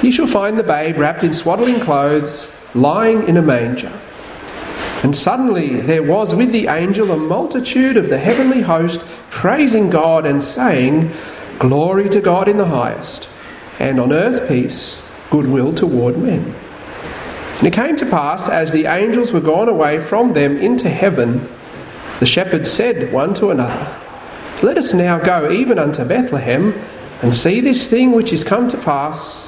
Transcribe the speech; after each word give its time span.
he 0.00 0.10
shall 0.10 0.26
find 0.26 0.58
the 0.58 0.62
babe 0.62 0.96
wrapped 0.96 1.24
in 1.24 1.34
swaddling 1.34 1.80
clothes, 1.80 2.50
lying 2.74 3.26
in 3.26 3.36
a 3.36 3.42
manger. 3.42 3.92
And 5.02 5.16
suddenly 5.16 5.80
there 5.80 6.02
was 6.02 6.34
with 6.34 6.52
the 6.52 6.68
angel 6.68 7.10
a 7.10 7.16
multitude 7.16 7.96
of 7.96 8.08
the 8.08 8.18
heavenly 8.18 8.62
host, 8.62 9.00
praising 9.30 9.90
God 9.90 10.26
and 10.26 10.42
saying, 10.42 11.12
Glory 11.58 12.08
to 12.10 12.20
God 12.20 12.48
in 12.48 12.56
the 12.56 12.66
highest, 12.66 13.28
and 13.78 13.98
on 13.98 14.12
earth 14.12 14.48
peace, 14.48 15.00
goodwill 15.30 15.72
toward 15.72 16.16
men. 16.16 16.54
And 17.58 17.66
it 17.66 17.72
came 17.72 17.96
to 17.96 18.06
pass, 18.06 18.48
as 18.48 18.70
the 18.70 18.86
angels 18.86 19.32
were 19.32 19.40
gone 19.40 19.68
away 19.68 20.02
from 20.02 20.32
them 20.32 20.58
into 20.58 20.88
heaven, 20.88 21.48
the 22.20 22.26
shepherds 22.26 22.70
said 22.70 23.12
one 23.12 23.34
to 23.34 23.50
another, 23.50 24.00
Let 24.62 24.78
us 24.78 24.94
now 24.94 25.18
go 25.18 25.50
even 25.50 25.78
unto 25.78 26.04
Bethlehem, 26.04 26.72
and 27.22 27.34
see 27.34 27.60
this 27.60 27.88
thing 27.88 28.12
which 28.12 28.32
is 28.32 28.44
come 28.44 28.68
to 28.68 28.78
pass 28.78 29.47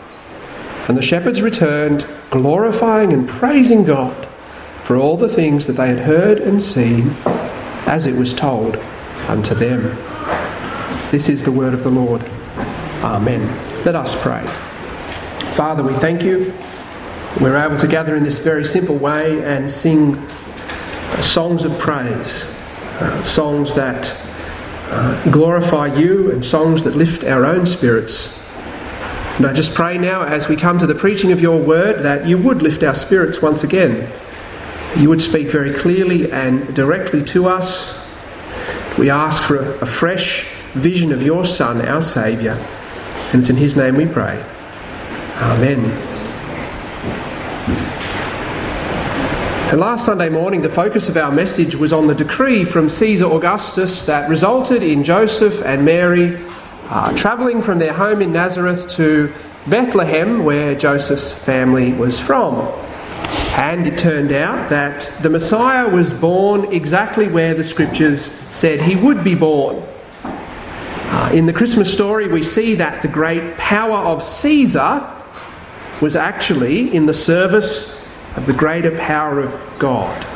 And 0.87 0.97
the 0.97 1.01
shepherds 1.01 1.41
returned, 1.41 2.07
glorifying 2.31 3.13
and 3.13 3.27
praising 3.27 3.83
God 3.83 4.27
for 4.83 4.95
all 4.97 5.15
the 5.15 5.29
things 5.29 5.67
that 5.67 5.73
they 5.73 5.87
had 5.87 5.99
heard 5.99 6.39
and 6.39 6.61
seen 6.61 7.11
as 7.85 8.05
it 8.05 8.15
was 8.15 8.33
told 8.33 8.77
unto 9.27 9.53
them. 9.53 9.95
This 11.11 11.29
is 11.29 11.43
the 11.43 11.51
word 11.51 11.73
of 11.73 11.83
the 11.83 11.91
Lord. 11.91 12.23
Amen. 13.03 13.41
Let 13.85 13.95
us 13.95 14.15
pray. 14.21 14.45
Father, 15.53 15.83
we 15.83 15.93
thank 15.95 16.23
you. 16.23 16.53
We're 17.39 17.57
able 17.57 17.77
to 17.77 17.87
gather 17.87 18.15
in 18.15 18.23
this 18.23 18.39
very 18.39 18.65
simple 18.65 18.97
way 18.97 19.43
and 19.43 19.71
sing 19.71 20.27
songs 21.21 21.63
of 21.63 21.77
praise, 21.79 22.43
uh, 22.99 23.23
songs 23.23 23.73
that 23.75 24.17
uh, 24.89 25.31
glorify 25.31 25.87
you 25.95 26.31
and 26.31 26.45
songs 26.45 26.83
that 26.83 26.95
lift 26.95 27.23
our 27.23 27.45
own 27.45 27.65
spirits 27.65 28.33
and 29.37 29.45
I 29.47 29.53
just 29.53 29.73
pray 29.73 29.97
now 29.97 30.23
as 30.23 30.47
we 30.47 30.55
come 30.55 30.77
to 30.79 30.85
the 30.85 30.93
preaching 30.93 31.31
of 31.31 31.41
your 31.41 31.57
word 31.57 32.03
that 32.03 32.27
you 32.27 32.37
would 32.37 32.61
lift 32.61 32.83
our 32.83 32.93
spirits 32.93 33.41
once 33.41 33.63
again. 33.63 34.11
You 34.97 35.09
would 35.09 35.21
speak 35.21 35.47
very 35.47 35.73
clearly 35.73 36.31
and 36.31 36.75
directly 36.75 37.23
to 37.25 37.47
us. 37.47 37.95
We 38.97 39.09
ask 39.09 39.41
for 39.41 39.57
a, 39.79 39.87
fresh 39.87 40.45
vision 40.73 41.11
of 41.11 41.23
your 41.23 41.45
Son, 41.45 41.81
our 41.87 42.01
Saviour. 42.01 42.53
And 43.31 43.41
it's 43.41 43.49
in 43.49 43.55
His 43.55 43.75
name 43.75 43.95
we 43.95 44.05
pray. 44.05 44.43
Amen. 45.37 45.79
And 49.71 49.79
last 49.79 50.05
Sunday 50.05 50.27
morning, 50.27 50.61
the 50.61 50.69
focus 50.69 51.07
of 51.07 51.15
our 51.15 51.31
message 51.31 51.75
was 51.75 51.93
on 51.93 52.05
the 52.05 52.13
decree 52.13 52.65
from 52.65 52.89
Caesar 52.89 53.25
Augustus 53.25 54.03
that 54.03 54.29
resulted 54.29 54.83
in 54.83 55.05
Joseph 55.05 55.61
and 55.63 55.85
Mary 55.85 56.37
uh, 56.91 57.15
travelling 57.15 57.61
from 57.61 57.79
their 57.79 57.93
home 57.93 58.21
in 58.21 58.33
Nazareth 58.33 58.89
to 58.89 59.33
Bethlehem, 59.65 60.43
where 60.43 60.75
Joseph's 60.75 61.31
family 61.31 61.93
was 61.93 62.19
from. 62.19 62.59
And 63.55 63.87
it 63.87 63.97
turned 63.97 64.33
out 64.33 64.69
that 64.69 65.09
the 65.21 65.29
Messiah 65.29 65.87
was 65.87 66.11
born 66.11 66.65
exactly 66.73 67.29
where 67.29 67.53
the 67.53 67.63
scriptures 67.63 68.33
said 68.49 68.81
he 68.81 68.97
would 68.97 69.23
be 69.23 69.35
born. 69.35 69.81
Uh, 70.23 71.31
in 71.33 71.45
the 71.45 71.53
Christmas 71.53 71.91
story, 71.91 72.27
we 72.27 72.43
see 72.43 72.75
that 72.75 73.01
the 73.01 73.07
great 73.07 73.57
power 73.57 73.97
of 73.97 74.21
Caesar 74.21 75.09
was 76.01 76.17
actually 76.17 76.93
in 76.93 77.05
the 77.05 77.13
service 77.13 77.89
of 78.35 78.45
the 78.45 78.53
greater 78.53 78.97
power 78.97 79.39
of 79.39 79.57
God. 79.79 80.27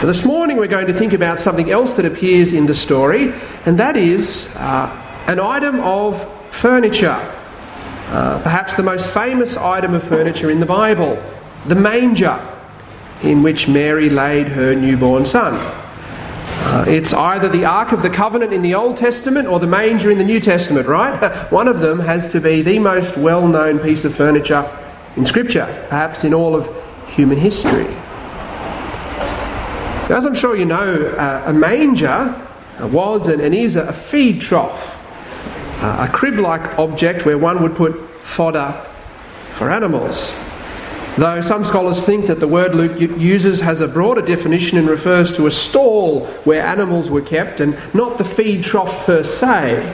But 0.00 0.08
this 0.08 0.26
morning 0.26 0.58
we're 0.58 0.66
going 0.66 0.88
to 0.88 0.92
think 0.92 1.14
about 1.14 1.40
something 1.40 1.70
else 1.70 1.94
that 1.94 2.04
appears 2.04 2.52
in 2.52 2.66
the 2.66 2.74
story, 2.74 3.32
and 3.64 3.78
that 3.78 3.96
is 3.96 4.46
uh, 4.56 5.24
an 5.26 5.40
item 5.40 5.80
of 5.80 6.22
furniture. 6.54 7.16
Uh, 8.08 8.38
perhaps 8.42 8.76
the 8.76 8.82
most 8.82 9.08
famous 9.12 9.56
item 9.56 9.94
of 9.94 10.04
furniture 10.04 10.50
in 10.50 10.60
the 10.60 10.66
Bible 10.66 11.20
the 11.66 11.74
manger 11.74 12.38
in 13.22 13.42
which 13.42 13.68
Mary 13.68 14.10
laid 14.10 14.48
her 14.48 14.74
newborn 14.74 15.24
son. 15.24 15.54
Uh, 15.54 16.84
it's 16.86 17.12
either 17.12 17.48
the 17.48 17.64
Ark 17.64 17.92
of 17.92 18.02
the 18.02 18.10
Covenant 18.10 18.52
in 18.52 18.60
the 18.60 18.74
Old 18.74 18.98
Testament 18.98 19.48
or 19.48 19.58
the 19.58 19.66
manger 19.66 20.10
in 20.10 20.18
the 20.18 20.24
New 20.24 20.40
Testament, 20.40 20.86
right? 20.86 21.16
One 21.50 21.68
of 21.68 21.80
them 21.80 21.98
has 22.00 22.28
to 22.28 22.40
be 22.40 22.60
the 22.60 22.78
most 22.78 23.16
well 23.16 23.48
known 23.48 23.78
piece 23.78 24.04
of 24.04 24.14
furniture 24.14 24.70
in 25.16 25.24
Scripture, 25.24 25.66
perhaps 25.88 26.22
in 26.22 26.34
all 26.34 26.54
of 26.54 26.70
human 27.08 27.38
history. 27.38 27.86
Now, 30.08 30.18
as 30.18 30.24
I'm 30.24 30.36
sure 30.36 30.54
you 30.56 30.66
know, 30.66 31.02
uh, 31.18 31.42
a 31.46 31.52
manger 31.52 32.40
was 32.80 33.26
and, 33.26 33.40
and 33.40 33.52
is 33.52 33.74
a 33.74 33.92
feed 33.92 34.40
trough, 34.40 34.96
uh, 35.82 36.06
a 36.08 36.12
crib 36.12 36.38
like 36.38 36.78
object 36.78 37.26
where 37.26 37.36
one 37.36 37.60
would 37.60 37.74
put 37.74 37.98
fodder 38.22 38.80
for 39.54 39.68
animals. 39.68 40.32
Though 41.18 41.40
some 41.40 41.64
scholars 41.64 42.04
think 42.04 42.26
that 42.26 42.38
the 42.38 42.46
word 42.46 42.76
Luke 42.76 43.00
uses 43.18 43.60
has 43.62 43.80
a 43.80 43.88
broader 43.88 44.20
definition 44.22 44.78
and 44.78 44.88
refers 44.88 45.32
to 45.32 45.46
a 45.46 45.50
stall 45.50 46.26
where 46.44 46.62
animals 46.62 47.10
were 47.10 47.22
kept 47.22 47.58
and 47.58 47.76
not 47.92 48.16
the 48.16 48.24
feed 48.24 48.62
trough 48.62 49.06
per 49.06 49.24
se. 49.24 49.92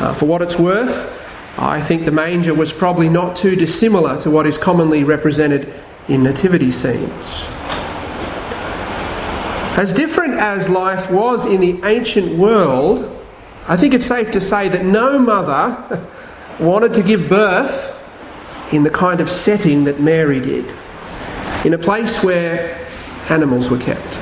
Uh, 0.00 0.14
for 0.14 0.26
what 0.26 0.42
it's 0.42 0.58
worth, 0.58 1.14
I 1.58 1.80
think 1.80 2.06
the 2.06 2.12
manger 2.12 2.54
was 2.54 2.72
probably 2.72 3.08
not 3.08 3.36
too 3.36 3.54
dissimilar 3.54 4.18
to 4.20 4.30
what 4.30 4.48
is 4.48 4.58
commonly 4.58 5.04
represented 5.04 5.72
in 6.08 6.24
nativity 6.24 6.72
scenes. 6.72 7.46
As 9.78 9.92
different 9.92 10.34
as 10.34 10.68
life 10.68 11.08
was 11.08 11.46
in 11.46 11.60
the 11.60 11.78
ancient 11.84 12.36
world, 12.36 13.16
I 13.68 13.76
think 13.76 13.94
it's 13.94 14.06
safe 14.06 14.32
to 14.32 14.40
say 14.40 14.68
that 14.68 14.84
no 14.84 15.20
mother 15.20 16.04
wanted 16.58 16.94
to 16.94 17.02
give 17.04 17.28
birth 17.28 17.94
in 18.72 18.82
the 18.82 18.90
kind 18.90 19.20
of 19.20 19.30
setting 19.30 19.84
that 19.84 20.00
Mary 20.00 20.40
did. 20.40 20.64
In 21.64 21.74
a 21.74 21.78
place 21.78 22.24
where 22.24 22.84
animals 23.30 23.70
were 23.70 23.78
kept. 23.78 24.18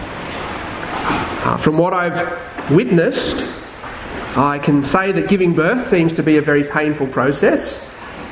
Uh, 1.47 1.57
from 1.57 1.79
what 1.79 1.95
I've 1.95 2.71
witnessed, 2.71 3.43
I 4.37 4.59
can 4.59 4.83
say 4.83 5.11
that 5.11 5.27
giving 5.27 5.55
birth 5.55 5.87
seems 5.87 6.15
to 6.17 6.23
be 6.23 6.37
a 6.37 6.43
very 6.43 6.65
painful 6.65 7.07
process. 7.07 7.91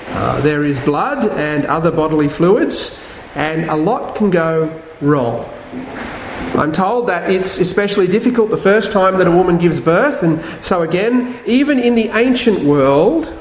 Uh, 0.09 0.43
there 0.43 0.63
is 0.63 0.79
blood 0.79 1.27
and 1.39 1.65
other 1.65 1.91
bodily 1.91 2.29
fluids, 2.29 2.99
and 3.35 3.65
a 3.71 3.77
lot 3.77 4.15
can 4.15 4.29
go 4.29 4.79
wrong. 5.01 5.49
I'm 6.55 6.71
told 6.71 7.09
that 7.09 7.31
it's 7.31 7.59
especially 7.59 8.07
difficult 8.07 8.51
the 8.51 8.57
first 8.57 8.93
time 8.93 9.19
that 9.19 9.27
a 9.27 9.31
woman 9.31 9.59
gives 9.59 9.81
birth, 9.81 10.23
and 10.23 10.41
so 10.65 10.83
again, 10.83 11.37
even 11.47 11.81
in 11.81 11.97
the 11.97 12.09
ancient 12.17 12.63
world, 12.63 13.37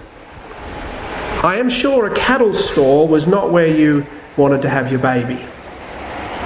I 1.44 1.58
am 1.58 1.70
sure 1.70 2.08
a 2.08 2.16
cattle 2.16 2.54
stall 2.54 3.08
was 3.08 3.28
not 3.28 3.52
where 3.52 3.68
you 3.68 4.06
wanted 4.36 4.64
to 4.64 4.70
have 4.70 4.90
your 4.90 5.00
baby. 5.00 5.46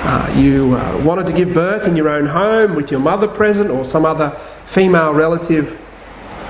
Uh, 0.09 0.35
you 0.37 0.75
uh, 0.75 1.01
wanted 1.05 1.25
to 1.27 1.33
give 1.33 1.53
birth 1.53 1.87
in 1.87 1.95
your 1.95 2.09
own 2.09 2.25
home 2.25 2.75
with 2.75 2.91
your 2.91 2.99
mother 2.99 3.27
present 3.27 3.69
or 3.71 3.85
some 3.85 4.05
other 4.05 4.37
female 4.65 5.13
relative 5.13 5.79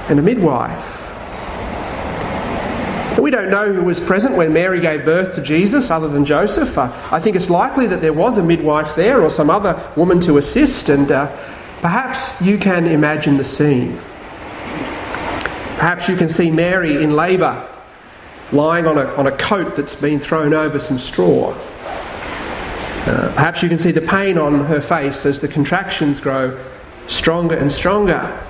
and 0.10 0.20
a 0.20 0.24
midwife. 0.24 0.97
We 3.20 3.32
don't 3.32 3.50
know 3.50 3.74
who 3.74 3.84
was 3.84 4.00
present 4.00 4.36
when 4.36 4.54
Mary 4.54 4.80
gave 4.80 5.04
birth 5.04 5.34
to 5.36 5.42
Jesus 5.42 5.90
other 5.90 6.08
than 6.08 6.24
Joseph. 6.24 6.78
Uh, 6.78 6.92
I 7.12 7.20
think 7.20 7.36
it's 7.36 7.50
likely 7.50 7.88
that 7.88 8.00
there 8.00 8.14
was 8.14 8.38
a 8.38 8.44
midwife 8.44 8.96
there 8.96 9.22
or 9.22 9.32
some 9.32 9.50
other 9.50 9.92
woman 9.96 10.20
to 10.22 10.38
assist, 10.38 10.90
and 10.90 11.12
uh, 11.12 11.28
perhaps 11.82 12.40
you 12.42 12.60
can 12.60 12.86
imagine 12.86 13.38
the 13.38 13.44
scene. 13.44 13.98
Perhaps 15.78 16.08
you 16.08 16.16
can 16.16 16.30
see 16.30 16.52
Mary 16.52 17.02
in 17.04 17.12
labour, 17.12 17.68
lying 18.52 18.86
on 18.86 19.00
a, 19.00 19.06
on 19.16 19.26
a 19.26 19.36
coat 19.38 19.76
that's 19.76 19.96
been 19.96 20.20
thrown 20.20 20.54
over 20.54 20.78
some 20.78 21.00
straw. 21.00 21.52
Uh, 23.08 23.32
perhaps 23.34 23.64
you 23.64 23.70
can 23.70 23.80
see 23.80 23.92
the 23.92 24.02
pain 24.02 24.38
on 24.38 24.66
her 24.66 24.82
face 24.82 25.26
as 25.26 25.40
the 25.40 25.48
contractions 25.48 26.20
grow 26.20 26.64
stronger 27.08 27.56
and 27.56 27.72
stronger. 27.72 28.44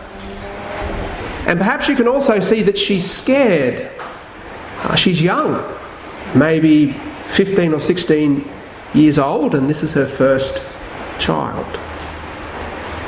And 1.48 1.58
perhaps 1.58 1.88
you 1.88 1.96
can 1.96 2.10
also 2.10 2.42
see 2.42 2.64
that 2.64 2.78
she's 2.78 3.10
scared 3.10 3.92
Ah, 4.90 4.96
she's 4.96 5.22
young, 5.22 5.62
maybe 6.34 6.94
15 7.34 7.74
or 7.74 7.80
16 7.80 8.50
years 8.94 9.20
old, 9.20 9.54
and 9.54 9.70
this 9.70 9.84
is 9.84 9.92
her 9.92 10.08
first 10.08 10.64
child. 11.20 11.66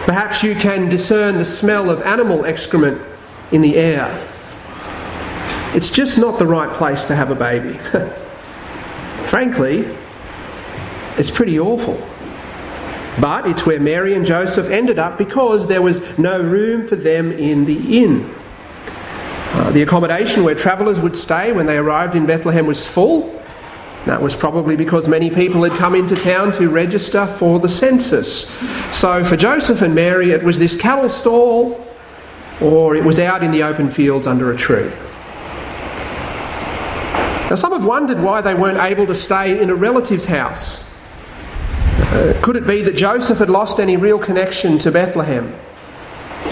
Perhaps 0.04 0.44
you 0.44 0.56
can 0.56 0.90
discern 0.90 1.38
the 1.38 1.46
smell 1.46 1.90
of 1.90 2.02
animal 2.02 2.44
excrement 2.44 3.02
in 3.54 3.62
the 3.62 3.78
air. 3.78 4.10
It's 5.74 5.90
just 5.90 6.18
not 6.18 6.38
the 6.38 6.46
right 6.46 6.74
place 6.74 7.06
to 7.06 7.16
have 7.16 7.32
a 7.32 7.36
baby. 7.36 7.78
Frankly, 9.28 9.96
it's 11.18 11.32
pretty 11.32 11.58
awful. 11.62 11.96
But 13.22 13.48
it's 13.48 13.66
where 13.66 13.80
Mary 13.80 14.16
and 14.16 14.26
Joseph 14.26 14.70
ended 14.70 15.00
up 15.00 15.18
because 15.18 15.66
there 15.68 15.82
was 15.82 16.02
no 16.18 16.42
room 16.42 16.86
for 16.86 16.98
them 16.98 17.32
in 17.32 17.64
the 17.64 18.04
inn. 18.04 18.36
Uh, 19.70 19.72
the 19.72 19.84
accommodation 19.84 20.44
where 20.44 20.56
travellers 20.56 21.00
would 21.00 21.16
stay 21.16 21.52
when 21.52 21.68
they 21.68 21.78
arrived 21.78 22.16
in 22.16 22.26
Bethlehem 22.26 22.66
was 22.66 22.88
full. 22.88 23.40
That 24.08 24.20
was 24.20 24.36
probably 24.36 24.76
because 24.76 25.08
many 25.08 25.30
people 25.30 25.62
had 25.62 25.74
come 25.74 25.94
into 25.94 26.16
town 26.16 26.52
to 26.54 26.70
register 26.70 27.28
for 27.38 27.60
the 27.60 27.70
census. 27.70 28.50
So 28.92 29.24
for 29.24 29.38
Joseph 29.38 29.84
and 29.84 29.94
Mary, 29.94 30.32
it 30.32 30.42
was 30.42 30.58
this 30.58 30.76
cattle 30.76 31.08
stall 31.08 31.86
or 32.60 32.96
it 32.96 33.04
was 33.04 33.20
out 33.20 33.44
in 33.44 33.52
the 33.52 33.62
open 33.62 33.92
fields 33.92 34.26
under 34.26 34.52
a 34.52 34.58
tree. 34.58 34.90
Now, 37.48 37.56
some 37.56 37.72
have 37.72 37.86
wondered 37.86 38.20
why 38.20 38.42
they 38.42 38.56
weren't 38.56 38.80
able 38.80 39.06
to 39.06 39.14
stay 39.14 39.62
in 39.62 39.70
a 39.70 39.76
relative's 39.76 40.26
house. 40.26 40.82
Uh, 40.82 42.40
could 42.42 42.56
it 42.56 42.66
be 42.66 42.82
that 42.82 42.96
Joseph 42.96 43.38
had 43.38 43.52
lost 43.52 43.80
any 43.80 43.98
real 43.98 44.18
connection 44.18 44.80
to 44.80 44.92
Bethlehem? 44.92 45.54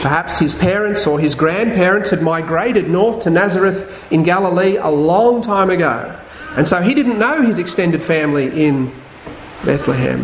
Perhaps 0.01 0.37
his 0.37 0.53
parents 0.53 1.07
or 1.07 1.19
his 1.19 1.33
grandparents 1.33 2.11
had 2.11 2.21
migrated 2.21 2.89
north 2.89 3.21
to 3.21 3.29
Nazareth 3.29 4.03
in 4.11 4.23
Galilee 4.23 4.77
a 4.77 4.89
long 4.89 5.41
time 5.41 5.69
ago, 5.69 6.17
and 6.51 6.67
so 6.67 6.81
he 6.81 6.93
didn't 6.93 7.17
know 7.17 7.41
his 7.41 7.57
extended 7.57 8.03
family 8.03 8.65
in 8.65 8.93
Bethlehem. 9.65 10.23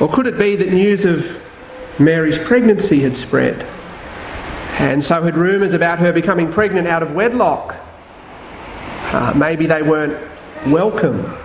Or 0.00 0.08
could 0.08 0.26
it 0.26 0.38
be 0.38 0.56
that 0.56 0.72
news 0.72 1.04
of 1.04 1.40
Mary's 1.98 2.38
pregnancy 2.38 3.00
had 3.00 3.16
spread, 3.16 3.64
and 4.78 5.04
so 5.04 5.22
had 5.22 5.36
rumours 5.36 5.74
about 5.74 5.98
her 5.98 6.12
becoming 6.12 6.50
pregnant 6.50 6.88
out 6.88 7.02
of 7.02 7.12
wedlock? 7.12 7.76
Uh, 9.10 9.32
maybe 9.36 9.66
they 9.66 9.82
weren't 9.82 10.18
welcome 10.66 11.36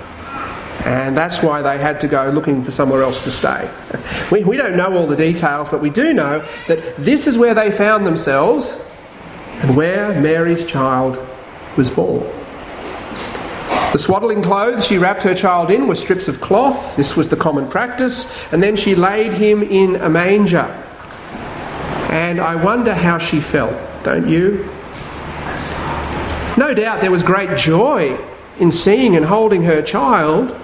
and 0.85 1.15
that's 1.15 1.41
why 1.41 1.61
they 1.61 1.77
had 1.77 1.99
to 2.01 2.07
go 2.07 2.29
looking 2.29 2.63
for 2.63 2.71
somewhere 2.71 3.03
else 3.03 3.21
to 3.21 3.31
stay. 3.31 3.69
We, 4.31 4.43
we 4.43 4.57
don't 4.57 4.75
know 4.75 4.97
all 4.97 5.05
the 5.05 5.15
details, 5.15 5.69
but 5.69 5.81
we 5.81 5.89
do 5.89 6.13
know 6.13 6.39
that 6.67 6.95
this 6.97 7.27
is 7.27 7.37
where 7.37 7.53
they 7.53 7.71
found 7.71 8.05
themselves 8.05 8.77
and 9.61 9.75
where 9.75 10.19
Mary's 10.19 10.65
child 10.65 11.17
was 11.77 11.91
born. 11.91 12.23
The 13.91 13.99
swaddling 13.99 14.41
clothes 14.41 14.85
she 14.85 14.97
wrapped 14.97 15.21
her 15.23 15.35
child 15.35 15.69
in 15.69 15.87
were 15.87 15.95
strips 15.95 16.27
of 16.27 16.41
cloth, 16.41 16.95
this 16.95 17.15
was 17.15 17.27
the 17.27 17.35
common 17.35 17.67
practice, 17.67 18.25
and 18.51 18.63
then 18.63 18.75
she 18.75 18.95
laid 18.95 19.33
him 19.33 19.61
in 19.61 19.97
a 19.97 20.09
manger. 20.09 20.65
And 22.09 22.39
I 22.41 22.55
wonder 22.55 22.93
how 22.93 23.19
she 23.19 23.39
felt, 23.39 23.75
don't 24.03 24.27
you? 24.27 24.67
No 26.57 26.73
doubt 26.73 27.01
there 27.01 27.11
was 27.11 27.23
great 27.23 27.55
joy 27.57 28.17
in 28.59 28.71
seeing 28.71 29.15
and 29.15 29.25
holding 29.25 29.63
her 29.63 29.81
child, 29.81 30.55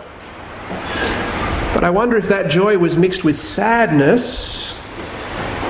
but 1.80 1.86
I 1.86 1.92
wonder 1.92 2.18
if 2.18 2.28
that 2.28 2.52
joy 2.52 2.78
was 2.78 2.98
mixed 2.98 3.24
with 3.24 3.38
sadness 3.38 4.76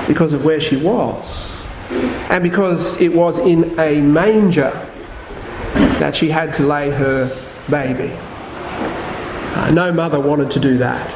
because 0.08 0.32
of 0.32 0.44
where 0.44 0.58
she 0.58 0.76
was. 0.76 1.56
And 1.88 2.42
because 2.42 3.00
it 3.00 3.14
was 3.14 3.38
in 3.38 3.78
a 3.78 4.00
manger 4.00 4.72
that 6.00 6.16
she 6.16 6.28
had 6.28 6.52
to 6.54 6.64
lay 6.64 6.90
her 6.90 7.28
baby. 7.70 8.12
Uh, 9.54 9.70
no 9.72 9.92
mother 9.92 10.18
wanted 10.18 10.50
to 10.50 10.58
do 10.58 10.78
that. 10.78 11.08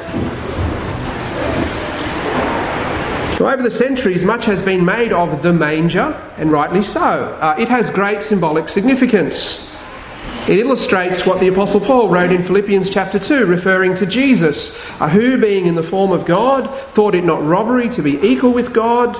So 3.36 3.48
over 3.50 3.64
the 3.64 3.72
centuries, 3.72 4.22
much 4.22 4.44
has 4.44 4.62
been 4.62 4.84
made 4.84 5.12
of 5.12 5.42
the 5.42 5.52
manger, 5.52 6.12
and 6.36 6.52
rightly 6.52 6.84
so. 6.84 7.36
Uh, 7.40 7.56
it 7.58 7.66
has 7.66 7.90
great 7.90 8.22
symbolic 8.22 8.68
significance. 8.68 9.66
It 10.46 10.58
illustrates 10.58 11.26
what 11.26 11.40
the 11.40 11.48
Apostle 11.48 11.80
Paul 11.80 12.10
wrote 12.10 12.30
in 12.30 12.42
Philippians 12.42 12.90
chapter 12.90 13.18
2, 13.18 13.46
referring 13.46 13.94
to 13.94 14.04
Jesus, 14.04 14.76
who, 14.98 15.38
being 15.38 15.64
in 15.64 15.74
the 15.74 15.82
form 15.82 16.12
of 16.12 16.26
God, 16.26 16.68
thought 16.90 17.14
it 17.14 17.24
not 17.24 17.42
robbery 17.42 17.88
to 17.88 18.02
be 18.02 18.18
equal 18.20 18.52
with 18.52 18.74
God, 18.74 19.18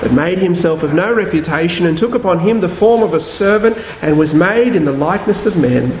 but 0.00 0.12
made 0.12 0.38
himself 0.38 0.82
of 0.82 0.92
no 0.92 1.14
reputation, 1.14 1.86
and 1.86 1.96
took 1.96 2.16
upon 2.16 2.40
him 2.40 2.58
the 2.58 2.68
form 2.68 3.04
of 3.04 3.14
a 3.14 3.20
servant, 3.20 3.78
and 4.02 4.18
was 4.18 4.34
made 4.34 4.74
in 4.74 4.84
the 4.84 4.92
likeness 4.92 5.46
of 5.46 5.56
men. 5.56 5.92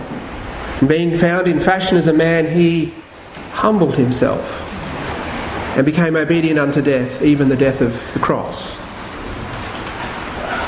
And 0.80 0.88
being 0.88 1.16
found 1.16 1.46
in 1.46 1.60
fashion 1.60 1.96
as 1.96 2.08
a 2.08 2.12
man, 2.12 2.58
he 2.58 2.92
humbled 3.52 3.94
himself 3.94 4.60
and 5.76 5.86
became 5.86 6.16
obedient 6.16 6.58
unto 6.58 6.82
death, 6.82 7.22
even 7.22 7.48
the 7.48 7.56
death 7.56 7.80
of 7.80 7.92
the 8.14 8.18
cross. 8.18 8.76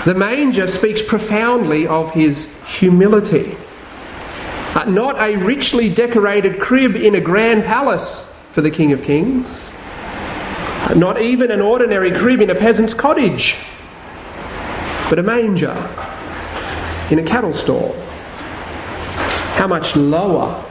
The 0.06 0.14
manger 0.14 0.68
speaks 0.68 1.02
profoundly 1.02 1.88
of 1.88 2.12
his 2.12 2.48
humility. 2.64 3.56
Uh, 4.72 4.84
not 4.84 5.18
a 5.18 5.34
richly 5.34 5.92
decorated 5.92 6.60
crib 6.60 6.94
in 6.94 7.16
a 7.16 7.20
grand 7.20 7.64
palace 7.64 8.30
for 8.52 8.60
the 8.62 8.70
King 8.70 8.92
of 8.92 9.02
Kings. 9.02 9.48
Uh, 9.48 10.94
not 10.96 11.20
even 11.20 11.50
an 11.50 11.60
ordinary 11.60 12.12
crib 12.12 12.40
in 12.40 12.50
a 12.50 12.54
peasant's 12.54 12.94
cottage, 12.94 13.56
but 15.10 15.18
a 15.18 15.24
manger 15.24 15.74
in 17.10 17.18
a 17.18 17.24
cattle 17.24 17.52
stall. 17.52 17.92
How 19.56 19.66
much 19.66 19.96
lower 19.96 20.64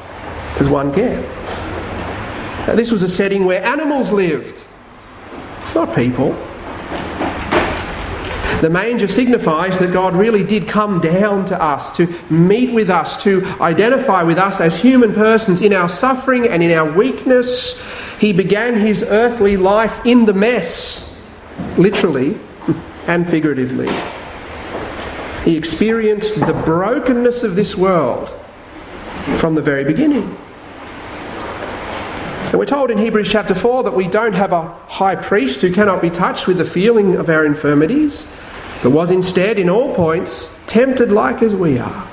does 0.57 0.69
one 0.69 0.93
get? 0.93 1.21
Now, 2.67 2.75
this 2.75 2.89
was 2.89 3.03
a 3.03 3.09
setting 3.09 3.43
where 3.43 3.61
animals 3.65 4.13
lived, 4.13 4.63
not 5.75 5.93
people. 5.93 6.41
The 8.65 8.71
manger 8.71 9.07
signifies 9.07 9.77
that 9.77 9.93
God 9.93 10.15
really 10.15 10.43
did 10.43 10.67
come 10.67 10.99
down 10.99 11.45
to 11.45 11.63
us, 11.63 11.95
to 11.97 12.07
meet 12.31 12.73
with 12.73 12.89
us, 12.89 13.15
to 13.21 13.45
identify 13.61 14.23
with 14.23 14.39
us 14.39 14.59
as 14.59 14.79
human 14.79 15.13
persons 15.13 15.61
in 15.61 15.71
our 15.71 15.87
suffering 15.87 16.47
and 16.47 16.63
in 16.63 16.71
our 16.71 16.91
weakness. 16.91 17.79
He 18.19 18.33
began 18.33 18.73
his 18.75 19.03
earthly 19.03 19.55
life 19.55 20.03
in 20.03 20.25
the 20.25 20.33
mess, 20.33 21.15
literally 21.77 22.39
and 23.05 23.29
figuratively. 23.29 23.87
He 25.43 25.55
experienced 25.55 26.33
the 26.39 26.59
brokenness 26.65 27.43
of 27.43 27.55
this 27.55 27.75
world 27.75 28.33
from 29.37 29.53
the 29.53 29.61
very 29.61 29.83
beginning. 29.83 30.35
And 32.45 32.55
we're 32.55 32.65
told 32.65 32.89
in 32.89 32.97
Hebrews 32.97 33.29
chapter 33.29 33.53
4 33.53 33.83
that 33.83 33.95
we 33.95 34.07
don't 34.07 34.33
have 34.33 34.53
a 34.53 34.69
high 34.87 35.15
priest 35.15 35.61
who 35.61 35.71
cannot 35.71 36.01
be 36.01 36.09
touched 36.09 36.47
with 36.47 36.57
the 36.57 36.65
feeling 36.65 37.15
of 37.15 37.29
our 37.29 37.45
infirmities, 37.45 38.27
but 38.85 38.91
was 38.91 39.09
instead 39.09 39.57
in 39.57 39.67
all 39.67 39.95
points 39.95 40.55
tempted 40.67 41.11
like 41.11 41.41
as 41.41 41.55
we 41.55 41.79
are, 41.79 42.07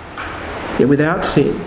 yet 0.78 0.88
without 0.88 1.22
sin. 1.22 1.60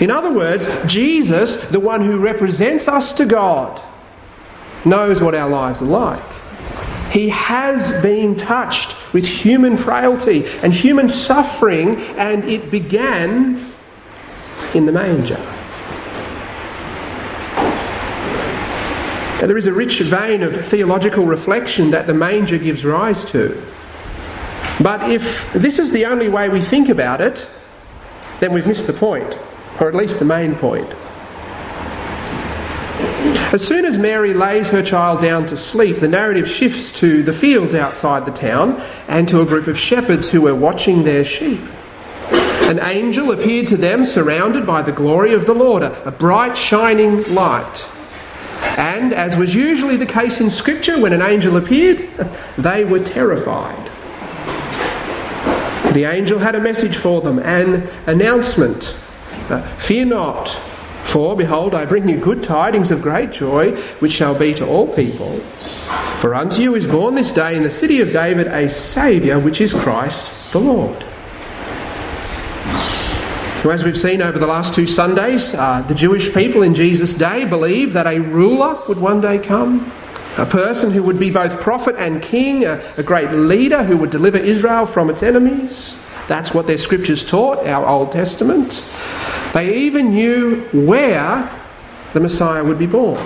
In 0.00 0.10
other 0.10 0.32
words, 0.32 0.68
Jesus, 0.84 1.54
the 1.68 1.78
one 1.78 2.02
who 2.02 2.18
represents 2.18 2.88
us 2.88 3.12
to 3.12 3.24
God, 3.24 3.80
knows 4.84 5.22
what 5.22 5.36
our 5.36 5.48
lives 5.48 5.80
are 5.80 5.84
like. 5.84 6.32
He 7.12 7.28
has 7.28 7.92
been 8.02 8.34
touched 8.34 8.96
with 9.12 9.24
human 9.24 9.76
frailty 9.76 10.44
and 10.64 10.74
human 10.74 11.08
suffering, 11.08 11.94
and 12.18 12.44
it 12.46 12.72
began 12.72 13.72
in 14.74 14.86
the 14.86 14.92
manger. 14.92 15.38
Now, 19.40 19.46
there 19.46 19.56
is 19.56 19.68
a 19.68 19.72
rich 19.72 20.00
vein 20.00 20.42
of 20.42 20.66
theological 20.66 21.26
reflection 21.26 21.92
that 21.92 22.08
the 22.08 22.14
manger 22.14 22.58
gives 22.58 22.84
rise 22.84 23.24
to. 23.26 23.62
But 24.84 25.10
if 25.10 25.50
this 25.54 25.78
is 25.78 25.92
the 25.92 26.04
only 26.04 26.28
way 26.28 26.50
we 26.50 26.60
think 26.60 26.90
about 26.90 27.22
it, 27.22 27.48
then 28.40 28.52
we've 28.52 28.66
missed 28.66 28.86
the 28.86 28.92
point, 28.92 29.38
or 29.80 29.88
at 29.88 29.94
least 29.94 30.18
the 30.18 30.26
main 30.26 30.54
point. 30.56 30.92
As 33.54 33.66
soon 33.66 33.86
as 33.86 33.96
Mary 33.96 34.34
lays 34.34 34.68
her 34.68 34.82
child 34.82 35.22
down 35.22 35.46
to 35.46 35.56
sleep, 35.56 36.00
the 36.00 36.08
narrative 36.08 36.50
shifts 36.50 36.92
to 37.00 37.22
the 37.22 37.32
fields 37.32 37.74
outside 37.74 38.26
the 38.26 38.30
town 38.30 38.78
and 39.08 39.26
to 39.28 39.40
a 39.40 39.46
group 39.46 39.68
of 39.68 39.78
shepherds 39.78 40.30
who 40.30 40.42
were 40.42 40.54
watching 40.54 41.02
their 41.02 41.24
sheep. 41.24 41.62
An 42.68 42.78
angel 42.80 43.32
appeared 43.32 43.68
to 43.68 43.78
them 43.78 44.04
surrounded 44.04 44.66
by 44.66 44.82
the 44.82 44.92
glory 44.92 45.32
of 45.32 45.46
the 45.46 45.54
Lord, 45.54 45.82
a, 45.82 46.10
bright 46.10 46.58
shining 46.58 47.22
light. 47.34 47.86
And 48.76 49.14
as 49.14 49.34
was 49.34 49.54
usually 49.54 49.96
the 49.96 50.04
case 50.04 50.42
in 50.42 50.50
Scripture, 50.50 51.00
when 51.00 51.14
an 51.14 51.22
angel 51.22 51.56
appeared, 51.56 52.06
they 52.58 52.84
were 52.84 53.02
terrified. 53.02 53.93
The 55.94 56.04
angel 56.04 56.40
had 56.40 56.56
a 56.56 56.60
message 56.60 56.96
for 56.96 57.20
them, 57.20 57.38
an 57.38 57.88
announcement. 58.06 58.96
Uh, 59.48 59.62
Fear 59.78 60.06
not, 60.06 60.48
for 61.04 61.36
behold, 61.36 61.72
I 61.72 61.84
bring 61.84 62.08
you 62.08 62.16
good 62.16 62.42
tidings 62.42 62.90
of 62.90 63.00
great 63.00 63.30
joy, 63.30 63.76
which 64.00 64.10
shall 64.10 64.36
be 64.36 64.54
to 64.54 64.66
all 64.66 64.92
people. 64.92 65.38
For 66.18 66.34
unto 66.34 66.60
you 66.60 66.74
is 66.74 66.84
born 66.84 67.14
this 67.14 67.30
day 67.30 67.54
in 67.54 67.62
the 67.62 67.70
city 67.70 68.00
of 68.00 68.10
David 68.10 68.48
a 68.48 68.68
Saviour, 68.68 69.38
which 69.38 69.60
is 69.60 69.72
Christ 69.72 70.32
the 70.50 70.58
Lord. 70.58 71.00
So, 73.62 73.70
as 73.70 73.84
we've 73.84 73.96
seen 73.96 74.20
over 74.20 74.40
the 74.40 74.48
last 74.48 74.74
two 74.74 74.88
Sundays, 74.88 75.54
uh, 75.54 75.82
the 75.82 75.94
Jewish 75.94 76.34
people 76.34 76.62
in 76.62 76.74
Jesus' 76.74 77.14
day 77.14 77.44
believed 77.44 77.92
that 77.92 78.08
a 78.08 78.18
ruler 78.18 78.82
would 78.88 78.98
one 78.98 79.20
day 79.20 79.38
come 79.38 79.92
a 80.36 80.46
person 80.46 80.90
who 80.90 81.02
would 81.02 81.18
be 81.18 81.30
both 81.30 81.60
prophet 81.60 81.94
and 81.96 82.20
king, 82.20 82.64
a, 82.64 82.82
a, 82.96 83.02
great 83.02 83.30
leader 83.30 83.84
who 83.84 83.96
would 83.96 84.10
deliver 84.10 84.38
Israel 84.38 84.84
from 84.84 85.08
its 85.08 85.22
enemies. 85.22 85.96
That's 86.26 86.52
what 86.52 86.66
their 86.66 86.78
scriptures 86.78 87.24
taught, 87.24 87.64
our 87.66 87.86
Old 87.86 88.10
Testament. 88.10 88.84
They 89.52 89.76
even 89.76 90.10
knew 90.10 90.62
where 90.72 91.48
the 92.14 92.20
Messiah 92.20 92.64
would 92.64 92.78
be 92.78 92.86
born. 92.86 93.22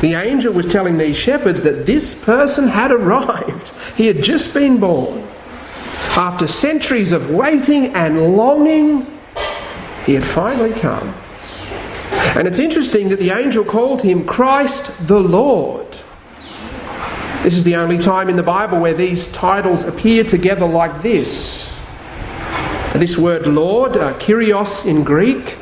The 0.00 0.14
angel 0.14 0.52
was 0.52 0.66
telling 0.66 0.96
these 0.96 1.16
shepherds 1.16 1.62
that 1.62 1.86
this 1.86 2.14
person 2.14 2.68
had 2.68 2.90
arrived. 2.90 3.72
He 3.96 4.08
had 4.08 4.24
just 4.24 4.52
been 4.52 4.78
born. 4.80 5.22
After 6.16 6.48
centuries 6.48 7.12
of 7.12 7.30
waiting 7.30 7.94
and 7.94 8.36
longing, 8.36 9.06
he 10.04 10.14
had 10.14 10.24
finally 10.24 10.72
come. 10.72 11.14
And 12.34 12.48
it's 12.48 12.58
interesting 12.58 13.10
that 13.10 13.20
the 13.20 13.30
angel 13.30 13.64
called 13.64 14.02
him 14.02 14.26
Christ 14.26 14.90
the 15.06 15.20
Lord. 15.20 15.86
This 17.44 17.56
is 17.56 17.62
the 17.62 17.76
only 17.76 17.98
time 17.98 18.28
in 18.28 18.34
the 18.34 18.42
Bible 18.42 18.80
where 18.80 18.92
these 18.92 19.28
titles 19.28 19.84
appear 19.84 20.24
together 20.24 20.66
like 20.66 21.00
this. 21.00 21.72
This 22.94 23.16
word 23.16 23.46
Lord, 23.46 23.96
uh, 23.96 24.14
Kyrios 24.14 24.84
in 24.84 25.04
Greek, 25.04 25.56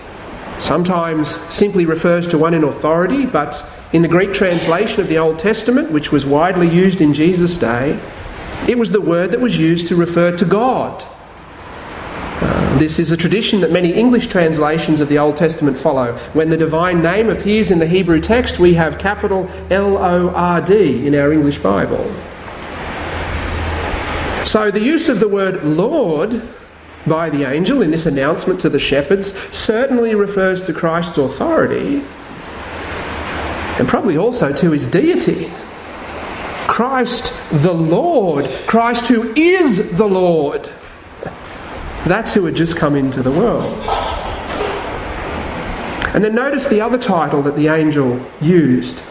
sometimes 0.59 1.37
simply 1.55 1.85
refers 1.85 2.27
to 2.29 2.39
one 2.39 2.55
in 2.55 2.65
authority, 2.65 3.27
but 3.27 3.63
in 3.93 4.01
the 4.01 4.09
Greek 4.09 4.33
translation 4.33 5.03
of 5.03 5.09
the 5.09 5.19
Old 5.19 5.39
Testament, 5.39 5.91
which 5.91 6.11
was 6.11 6.25
widely 6.25 6.71
used 6.71 7.03
in 7.03 7.13
Jesus' 7.13 7.59
day, 7.59 8.01
it 8.67 8.79
was 8.79 8.93
the 8.93 9.01
word 9.01 9.31
that 9.33 9.41
was 9.41 9.59
used 9.59 9.89
to 9.89 9.97
refer 9.97 10.35
to 10.39 10.45
God 10.47 11.05
this 12.79 12.99
is 12.99 13.13
a 13.13 13.17
tradition 13.17 13.61
that 13.61 13.71
many 13.71 13.93
English 13.93 14.29
translations 14.29 15.01
of 15.01 15.09
the 15.09 15.19
Old 15.19 15.37
Testament 15.37 15.79
follow. 15.79 16.17
When 16.33 16.49
the 16.49 16.57
divine 16.57 17.03
name 17.03 17.29
appears 17.29 17.71
in 17.71 17.79
the 17.79 17.87
Hebrew 17.87 18.21
text, 18.21 18.59
we 18.59 18.75
have 18.75 18.99
capital 18.99 19.49
L 19.71 19.97
O 19.99 20.31
R 20.31 20.61
D 20.61 21.07
in 21.07 21.15
our 21.15 21.33
English 21.33 21.59
Bible. 21.59 22.05
So 24.45 24.71
the 24.71 24.81
use 24.81 25.09
of 25.09 25.21
the 25.21 25.29
word 25.29 25.65
Lord 25.65 26.43
by 27.07 27.31
the 27.31 27.51
angel 27.51 27.83
in 27.83 27.91
this 27.91 28.07
announcement 28.07 28.61
to 28.61 28.69
the 28.69 28.79
shepherds 28.79 29.35
certainly 29.51 30.15
refers 30.15 30.63
to 30.63 30.73
Christ's 30.73 31.19
authority 31.19 32.03
and 33.79 33.89
probably 33.89 34.17
also 34.17 34.53
to 34.53 34.71
his 34.71 34.87
deity. 34.87 35.51
Christ 36.69 37.35
the 37.51 37.73
Lord, 37.73 38.49
Christ 38.67 39.07
who 39.07 39.33
is 39.35 39.97
the 39.97 40.07
Lord. 40.07 40.71
That's 42.07 42.35
who 42.35 42.45
had 42.45 42.57
just 42.57 42.77
come 42.77 42.97
into 42.97 43.23
the 43.23 43.31
world. 43.31 43.81
And 46.15 46.23
then 46.23 46.35
notice 46.35 46.67
the 46.67 46.81
other 46.81 46.99
title 46.99 47.43
that 47.43 47.57
the 47.57 47.69
angel 47.69 48.21
used. 48.41 49.03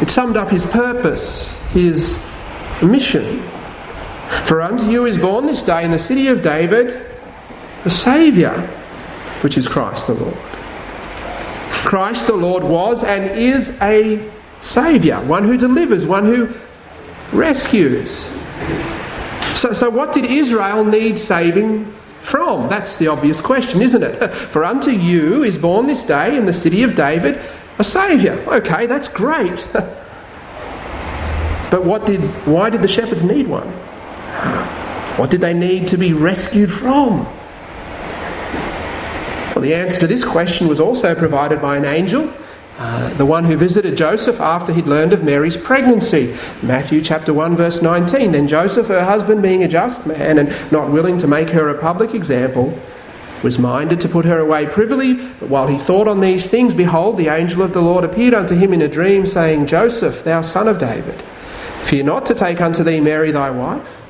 It 0.00 0.08
summed 0.08 0.36
up 0.36 0.48
his 0.48 0.64
purpose, 0.66 1.56
his 1.70 2.18
mission. 2.82 3.42
For 4.44 4.62
unto 4.62 4.86
you 4.90 5.06
is 5.06 5.18
born 5.18 5.46
this 5.46 5.62
day 5.62 5.84
in 5.84 5.90
the 5.90 5.98
city 5.98 6.28
of 6.28 6.42
David 6.42 7.06
a 7.84 7.90
Saviour, 7.90 8.52
which 9.42 9.58
is 9.58 9.68
Christ 9.68 10.06
the 10.06 10.14
Lord. 10.14 10.36
Christ 11.84 12.26
the 12.26 12.36
Lord 12.36 12.64
was 12.64 13.04
and 13.04 13.38
is 13.38 13.76
a 13.80 14.30
Saviour, 14.60 15.24
one 15.24 15.44
who 15.44 15.56
delivers, 15.56 16.06
one 16.06 16.24
who 16.24 16.48
rescues. 17.32 18.28
So, 19.54 19.72
so 19.72 19.88
what 19.88 20.12
did 20.12 20.24
Israel 20.24 20.84
need 20.84 21.18
saving 21.18 21.92
from? 22.26 22.68
That's 22.68 22.96
the 22.96 23.06
obvious 23.06 23.40
question, 23.40 23.80
isn't 23.80 24.02
it? 24.02 24.34
For 24.52 24.64
unto 24.64 24.90
you 24.90 25.44
is 25.44 25.56
born 25.56 25.86
this 25.86 26.02
day 26.04 26.36
in 26.36 26.44
the 26.44 26.52
city 26.52 26.82
of 26.82 26.94
David 26.94 27.40
a 27.78 27.84
Saviour. 27.84 28.34
Okay, 28.56 28.86
that's 28.86 29.06
great. 29.06 29.68
but 31.70 31.84
what 31.84 32.06
did, 32.06 32.20
why 32.46 32.70
did 32.70 32.82
the 32.82 32.88
shepherds 32.88 33.22
need 33.22 33.46
one? 33.46 33.68
What 35.18 35.30
did 35.30 35.40
they 35.40 35.54
need 35.54 35.88
to 35.88 35.96
be 35.96 36.12
rescued 36.12 36.72
from? 36.72 37.24
Well, 39.54 39.62
the 39.62 39.74
answer 39.74 40.00
to 40.00 40.06
this 40.06 40.24
question 40.24 40.68
was 40.68 40.80
also 40.80 41.14
provided 41.14 41.62
by 41.62 41.76
an 41.76 41.84
angel 41.84 42.32
uh, 42.78 43.14
the 43.14 43.24
one 43.24 43.44
who 43.44 43.56
visited 43.56 43.96
Joseph 43.96 44.38
after 44.38 44.70
he'd 44.70 44.86
learned 44.86 45.14
of 45.14 45.24
Mary's 45.24 45.56
pregnancy. 45.56 46.36
Matthew 46.62 47.02
chapter 47.02 47.32
1 47.32 47.56
verse 47.56 47.80
19. 47.80 48.32
Then 48.32 48.46
Joseph, 48.46 48.88
her 48.88 49.04
husband, 49.04 49.42
being 49.42 49.64
a 49.64 49.68
just 49.68 50.06
man 50.06 50.38
and 50.38 50.54
not 50.70 50.90
willing 50.90 51.16
to 51.18 51.26
make 51.26 51.48
her 51.50 51.70
a 51.70 51.80
public 51.80 52.14
example, 52.14 52.78
was 53.42 53.58
minded 53.58 53.98
to 54.02 54.08
put 54.10 54.26
her 54.26 54.40
away 54.40 54.66
privily. 54.66 55.14
But 55.14 55.48
while 55.48 55.66
he 55.66 55.78
thought 55.78 56.06
on 56.06 56.20
these 56.20 56.48
things, 56.48 56.74
behold, 56.74 57.16
the 57.16 57.28
angel 57.28 57.62
of 57.62 57.72
the 57.72 57.80
Lord 57.80 58.04
appeared 58.04 58.34
unto 58.34 58.54
him 58.54 58.74
in 58.74 58.82
a 58.82 58.88
dream, 58.88 59.24
saying, 59.24 59.66
Joseph, 59.66 60.22
thou 60.22 60.42
son 60.42 60.68
of 60.68 60.78
David, 60.78 61.22
fear 61.84 62.02
not 62.02 62.26
to 62.26 62.34
take 62.34 62.60
unto 62.60 62.82
thee 62.82 63.00
Mary 63.00 63.32
thy 63.32 63.48
wife, 63.48 64.02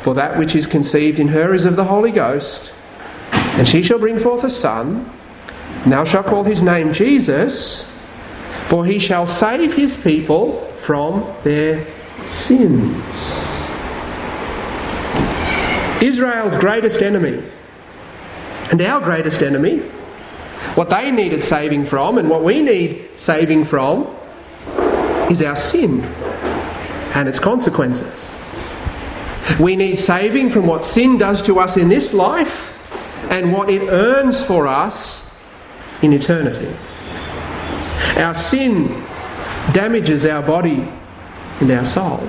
for 0.00 0.14
that 0.14 0.38
which 0.38 0.54
is 0.54 0.66
conceived 0.66 1.18
in 1.18 1.28
her 1.28 1.52
is 1.52 1.66
of 1.66 1.76
the 1.76 1.84
Holy 1.84 2.10
Ghost. 2.10 2.72
And 3.32 3.68
she 3.68 3.82
shall 3.82 3.98
bring 3.98 4.18
forth 4.18 4.44
a 4.44 4.50
son, 4.50 5.12
and 5.82 5.92
thou 5.92 6.04
shalt 6.04 6.26
call 6.26 6.44
his 6.44 6.62
name 6.62 6.94
Jesus 6.94 7.90
for 8.68 8.84
he 8.84 8.98
shall 8.98 9.26
save 9.26 9.74
his 9.74 9.96
people 9.96 10.66
from 10.78 11.34
their 11.42 11.86
sins. 12.24 12.94
Israel's 16.02 16.56
greatest 16.56 17.02
enemy 17.02 17.42
and 18.70 18.80
our 18.80 19.00
greatest 19.00 19.42
enemy, 19.42 19.78
what 20.74 20.90
they 20.90 21.10
needed 21.10 21.44
saving 21.44 21.84
from 21.84 22.18
and 22.18 22.28
what 22.28 22.42
we 22.42 22.60
need 22.62 23.08
saving 23.16 23.64
from, 23.64 24.14
is 25.30 25.42
our 25.42 25.56
sin 25.56 26.02
and 27.14 27.28
its 27.28 27.38
consequences. 27.38 28.34
We 29.60 29.76
need 29.76 29.98
saving 29.98 30.50
from 30.50 30.66
what 30.66 30.84
sin 30.84 31.18
does 31.18 31.42
to 31.42 31.60
us 31.60 31.76
in 31.76 31.88
this 31.88 32.12
life 32.12 32.72
and 33.30 33.52
what 33.52 33.70
it 33.70 33.82
earns 33.88 34.44
for 34.44 34.66
us 34.66 35.22
in 36.02 36.12
eternity. 36.12 36.74
Our 38.16 38.34
sin 38.34 38.88
damages 39.72 40.26
our 40.26 40.42
body 40.42 40.88
and 41.60 41.70
our 41.70 41.84
soul. 41.84 42.28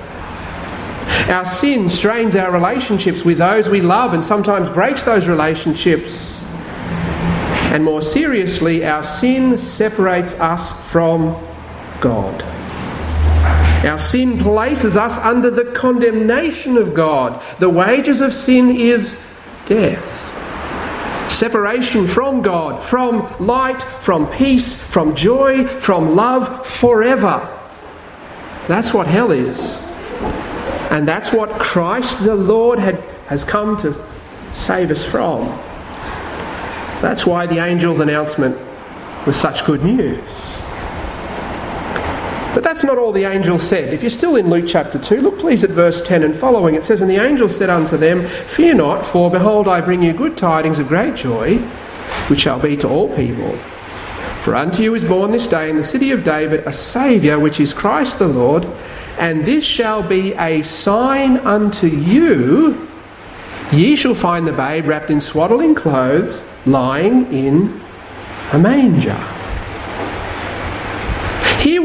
Our 1.28 1.44
sin 1.44 1.88
strains 1.88 2.36
our 2.36 2.52
relationships 2.52 3.24
with 3.24 3.38
those 3.38 3.68
we 3.68 3.80
love 3.80 4.14
and 4.14 4.24
sometimes 4.24 4.70
breaks 4.70 5.02
those 5.02 5.26
relationships. 5.26 6.32
And 7.72 7.84
more 7.84 8.00
seriously, 8.00 8.84
our 8.84 9.02
sin 9.02 9.58
separates 9.58 10.34
us 10.36 10.72
from 10.90 11.36
God. 12.00 12.42
Our 13.84 13.98
sin 13.98 14.38
places 14.38 14.96
us 14.96 15.18
under 15.18 15.50
the 15.50 15.72
condemnation 15.72 16.76
of 16.76 16.94
God. 16.94 17.42
The 17.58 17.68
wages 17.68 18.20
of 18.20 18.32
sin 18.32 18.74
is 18.74 19.16
death. 19.66 20.32
Separation 21.28 22.06
from 22.06 22.42
God, 22.42 22.82
from 22.84 23.34
light, 23.44 23.82
from 24.00 24.26
peace, 24.28 24.76
from 24.76 25.14
joy, 25.14 25.66
from 25.66 26.14
love 26.14 26.66
forever. 26.66 27.52
That's 28.68 28.94
what 28.94 29.06
hell 29.06 29.30
is. 29.30 29.76
And 30.90 31.06
that's 31.06 31.32
what 31.32 31.50
Christ 31.60 32.22
the 32.24 32.34
Lord 32.34 32.78
had, 32.78 33.00
has 33.26 33.44
come 33.44 33.76
to 33.78 34.02
save 34.52 34.90
us 34.90 35.04
from. 35.04 35.46
That's 37.02 37.26
why 37.26 37.46
the 37.46 37.60
angel's 37.60 38.00
announcement 38.00 38.56
was 39.26 39.36
such 39.36 39.64
good 39.64 39.84
news. 39.84 40.55
But 42.56 42.64
that's 42.64 42.82
not 42.82 42.96
all 42.96 43.12
the 43.12 43.24
angel 43.24 43.58
said. 43.58 43.92
If 43.92 44.02
you're 44.02 44.08
still 44.08 44.36
in 44.36 44.48
Luke 44.48 44.64
chapter 44.66 44.98
2, 44.98 45.20
look 45.20 45.38
please 45.38 45.62
at 45.62 45.68
verse 45.68 46.00
10 46.00 46.22
and 46.22 46.34
following. 46.34 46.74
It 46.74 46.84
says, 46.84 47.02
And 47.02 47.10
the 47.10 47.22
angel 47.22 47.50
said 47.50 47.68
unto 47.68 47.98
them, 47.98 48.26
Fear 48.26 48.76
not, 48.76 49.04
for 49.04 49.30
behold, 49.30 49.68
I 49.68 49.82
bring 49.82 50.02
you 50.02 50.14
good 50.14 50.38
tidings 50.38 50.78
of 50.78 50.88
great 50.88 51.16
joy, 51.16 51.58
which 52.28 52.40
shall 52.40 52.58
be 52.58 52.74
to 52.78 52.88
all 52.88 53.14
people. 53.14 53.54
For 54.42 54.56
unto 54.56 54.82
you 54.82 54.94
is 54.94 55.04
born 55.04 55.32
this 55.32 55.46
day 55.46 55.68
in 55.68 55.76
the 55.76 55.82
city 55.82 56.12
of 56.12 56.24
David 56.24 56.60
a 56.66 56.72
Saviour, 56.72 57.38
which 57.38 57.60
is 57.60 57.74
Christ 57.74 58.18
the 58.18 58.26
Lord. 58.26 58.64
And 59.18 59.44
this 59.44 59.62
shall 59.62 60.02
be 60.02 60.32
a 60.32 60.62
sign 60.62 61.36
unto 61.40 61.88
you. 61.88 62.88
Ye 63.70 63.96
shall 63.96 64.14
find 64.14 64.46
the 64.46 64.52
babe 64.54 64.86
wrapped 64.86 65.10
in 65.10 65.20
swaddling 65.20 65.74
clothes, 65.74 66.42
lying 66.64 67.30
in 67.30 67.82
a 68.54 68.58
manger. 68.58 69.35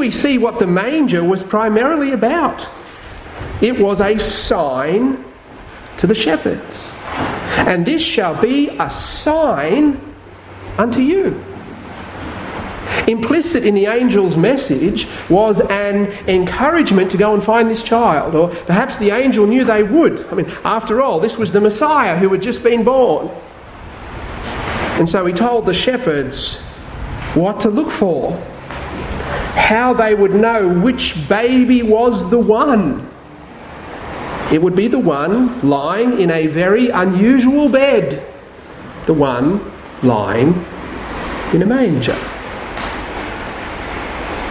We 0.02 0.10
see 0.10 0.40
what 0.40 0.58
the 0.58 0.66
manger 0.66 1.24
was 1.24 1.44
primarily 1.44 2.12
about. 2.12 2.68
It 3.62 3.80
was 3.80 4.02
a 4.02 4.18
sign 4.18 5.24
to 5.98 6.08
the 6.08 6.16
shepherds. 6.16 6.90
And 7.70 7.86
this 7.86 8.02
shall 8.02 8.34
be 8.42 8.70
a 8.80 8.90
sign 8.90 10.02
unto 10.80 11.02
you. 11.02 11.40
Implicit 13.06 13.64
in 13.64 13.76
the 13.76 13.86
angel's 13.86 14.36
message 14.36 15.08
was 15.30 15.62
an 15.70 16.08
encouragement 16.28 17.12
to 17.12 17.18
go 17.18 17.36
and 17.36 17.44
find 17.44 17.70
this 17.70 17.84
child, 17.84 18.34
or 18.34 18.48
perhaps 18.48 18.98
the 18.98 19.12
angel 19.12 19.46
knew 19.46 19.64
they 19.64 19.84
would. 19.84 20.26
I 20.32 20.34
mean, 20.34 20.50
after 20.64 21.04
all, 21.04 21.20
this 21.20 21.38
was 21.38 21.52
the 21.52 21.62
Messiah 21.62 22.18
who 22.18 22.32
had 22.32 22.42
just 22.42 22.64
been 22.64 22.84
born. 22.84 23.30
And 24.98 25.08
so 25.08 25.28
he 25.28 25.34
told 25.34 25.68
the 25.68 25.76
shepherds 25.76 26.60
what 27.36 27.60
to 27.60 27.70
look 27.70 27.92
for 27.92 28.42
how 29.56 29.94
they 29.94 30.16
would 30.16 30.34
know 30.34 30.68
which 30.68 31.28
baby 31.28 31.84
was 31.84 32.30
the 32.30 32.40
one. 32.40 33.10
It 34.52 34.62
would 34.62 34.76
be 34.76 34.88
the 34.88 35.00
one 35.00 35.68
lying 35.68 36.20
in 36.20 36.30
a 36.30 36.48
very 36.48 36.90
unusual 36.90 37.70
bed, 37.70 38.26
the 39.06 39.14
one 39.14 39.72
lying 40.04 40.66
in 41.54 41.62
a 41.62 41.66
manger. 41.66 42.18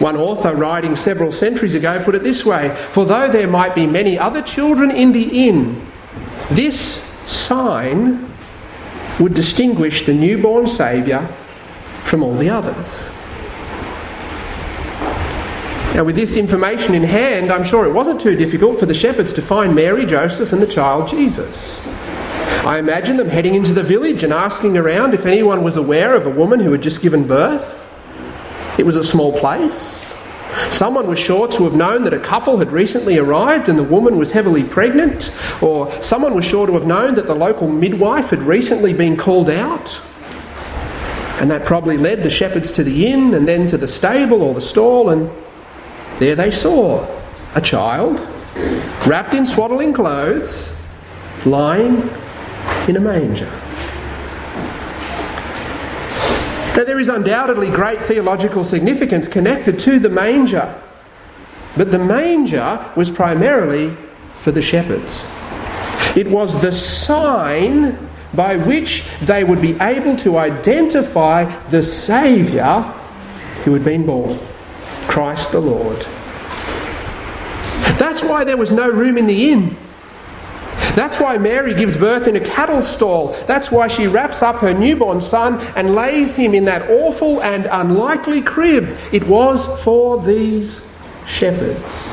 One 0.00 0.16
author, 0.16 0.54
writing 0.54 0.96
several 0.96 1.30
centuries 1.30 1.74
ago, 1.74 2.02
put 2.02 2.14
it 2.14 2.22
this 2.22 2.46
way 2.46 2.74
For 2.92 3.04
though 3.04 3.28
there 3.28 3.46
might 3.46 3.74
be 3.74 3.86
many 3.86 4.18
other 4.18 4.40
children 4.40 4.90
in 4.90 5.12
the 5.12 5.48
inn, 5.48 5.86
this 6.50 7.04
sign 7.26 8.32
would 9.18 9.34
distinguish 9.34 10.06
the 10.06 10.14
newborn 10.14 10.66
Saviour 10.66 11.28
from 12.04 12.22
all 12.22 12.34
the 12.34 12.48
others. 12.48 13.09
Now, 15.94 16.04
with 16.04 16.14
this 16.14 16.36
information 16.36 16.94
in 16.94 17.02
hand, 17.02 17.50
I'm 17.52 17.64
sure 17.64 17.84
it 17.84 17.92
wasn't 17.92 18.20
too 18.20 18.36
difficult 18.36 18.78
for 18.78 18.86
the 18.86 18.94
shepherds 18.94 19.32
to 19.34 19.42
find 19.42 19.74
Mary, 19.74 20.06
Joseph, 20.06 20.52
and 20.52 20.62
the 20.62 20.66
child 20.66 21.08
Jesus. 21.08 21.80
I 22.64 22.78
imagine 22.78 23.16
them 23.16 23.28
heading 23.28 23.54
into 23.54 23.72
the 23.72 23.82
village 23.82 24.22
and 24.22 24.32
asking 24.32 24.76
around 24.78 25.14
if 25.14 25.26
anyone 25.26 25.64
was 25.64 25.76
aware 25.76 26.14
of 26.14 26.26
a 26.26 26.30
woman 26.30 26.60
who 26.60 26.72
had 26.72 26.82
just 26.82 27.02
given 27.02 27.26
birth. 27.26 27.88
It 28.78 28.86
was 28.86 28.96
a 28.96 29.02
small 29.02 29.36
place. 29.38 30.14
Someone 30.70 31.08
was 31.08 31.18
sure 31.18 31.48
to 31.48 31.64
have 31.64 31.74
known 31.74 32.04
that 32.04 32.14
a 32.14 32.20
couple 32.20 32.58
had 32.58 32.70
recently 32.70 33.18
arrived 33.18 33.68
and 33.68 33.78
the 33.78 33.82
woman 33.82 34.16
was 34.16 34.30
heavily 34.30 34.62
pregnant, 34.62 35.32
or 35.60 35.90
someone 36.00 36.34
was 36.34 36.44
sure 36.44 36.66
to 36.66 36.72
have 36.74 36.86
known 36.86 37.14
that 37.14 37.26
the 37.26 37.34
local 37.34 37.68
midwife 37.68 38.30
had 38.30 38.42
recently 38.42 38.92
been 38.92 39.16
called 39.16 39.50
out. 39.50 40.00
And 41.40 41.50
that 41.50 41.64
probably 41.64 41.96
led 41.96 42.22
the 42.22 42.30
shepherds 42.30 42.70
to 42.72 42.84
the 42.84 43.08
inn 43.08 43.34
and 43.34 43.48
then 43.48 43.66
to 43.66 43.76
the 43.76 43.88
stable 43.88 44.42
or 44.42 44.54
the 44.54 44.60
stall, 44.60 45.10
and 45.10 45.30
there 46.20 46.36
they 46.36 46.50
saw 46.50 47.04
a 47.54 47.60
child 47.60 48.20
wrapped 49.06 49.32
in 49.34 49.46
swaddling 49.46 49.94
clothes, 49.94 50.70
lying 51.46 52.08
in 52.86 52.96
a 52.96 53.00
manger. 53.00 53.50
Now, 56.76 56.84
there 56.84 57.00
is 57.00 57.08
undoubtedly 57.08 57.70
great 57.70 58.04
theological 58.04 58.64
significance 58.64 59.28
connected 59.28 59.78
to 59.80 59.98
the 59.98 60.10
manger, 60.10 60.80
but 61.76 61.90
the 61.90 61.98
manger 61.98 62.92
was 62.96 63.10
primarily 63.10 63.96
for 64.40 64.52
the 64.52 64.62
shepherds. 64.62 65.24
It 66.16 66.28
was 66.28 66.60
the 66.60 66.72
sign 66.72 68.10
by 68.34 68.56
which 68.58 69.04
they 69.22 69.42
would 69.42 69.62
be 69.62 69.72
able 69.80 70.16
to 70.18 70.36
identify 70.36 71.44
the 71.70 71.82
Saviour 71.82 72.82
who 73.64 73.72
had 73.72 73.84
been 73.84 74.04
born. 74.04 74.38
Christ 75.10 75.50
the 75.50 75.60
Lord. 75.60 76.02
That's 77.98 78.22
why 78.22 78.44
there 78.44 78.56
was 78.56 78.70
no 78.70 78.88
room 78.88 79.18
in 79.18 79.26
the 79.26 79.50
inn. 79.50 79.76
That's 80.94 81.18
why 81.18 81.36
Mary 81.36 81.74
gives 81.74 81.96
birth 81.96 82.28
in 82.28 82.36
a 82.36 82.40
cattle 82.40 82.80
stall. 82.80 83.32
That's 83.48 83.72
why 83.72 83.88
she 83.88 84.06
wraps 84.06 84.40
up 84.40 84.56
her 84.58 84.72
newborn 84.72 85.20
son 85.20 85.60
and 85.74 85.96
lays 85.96 86.36
him 86.36 86.54
in 86.54 86.64
that 86.66 86.88
awful 86.88 87.42
and 87.42 87.66
unlikely 87.72 88.40
crib. 88.40 88.96
It 89.10 89.26
was 89.26 89.66
for 89.82 90.22
these 90.22 90.80
shepherds. 91.26 92.04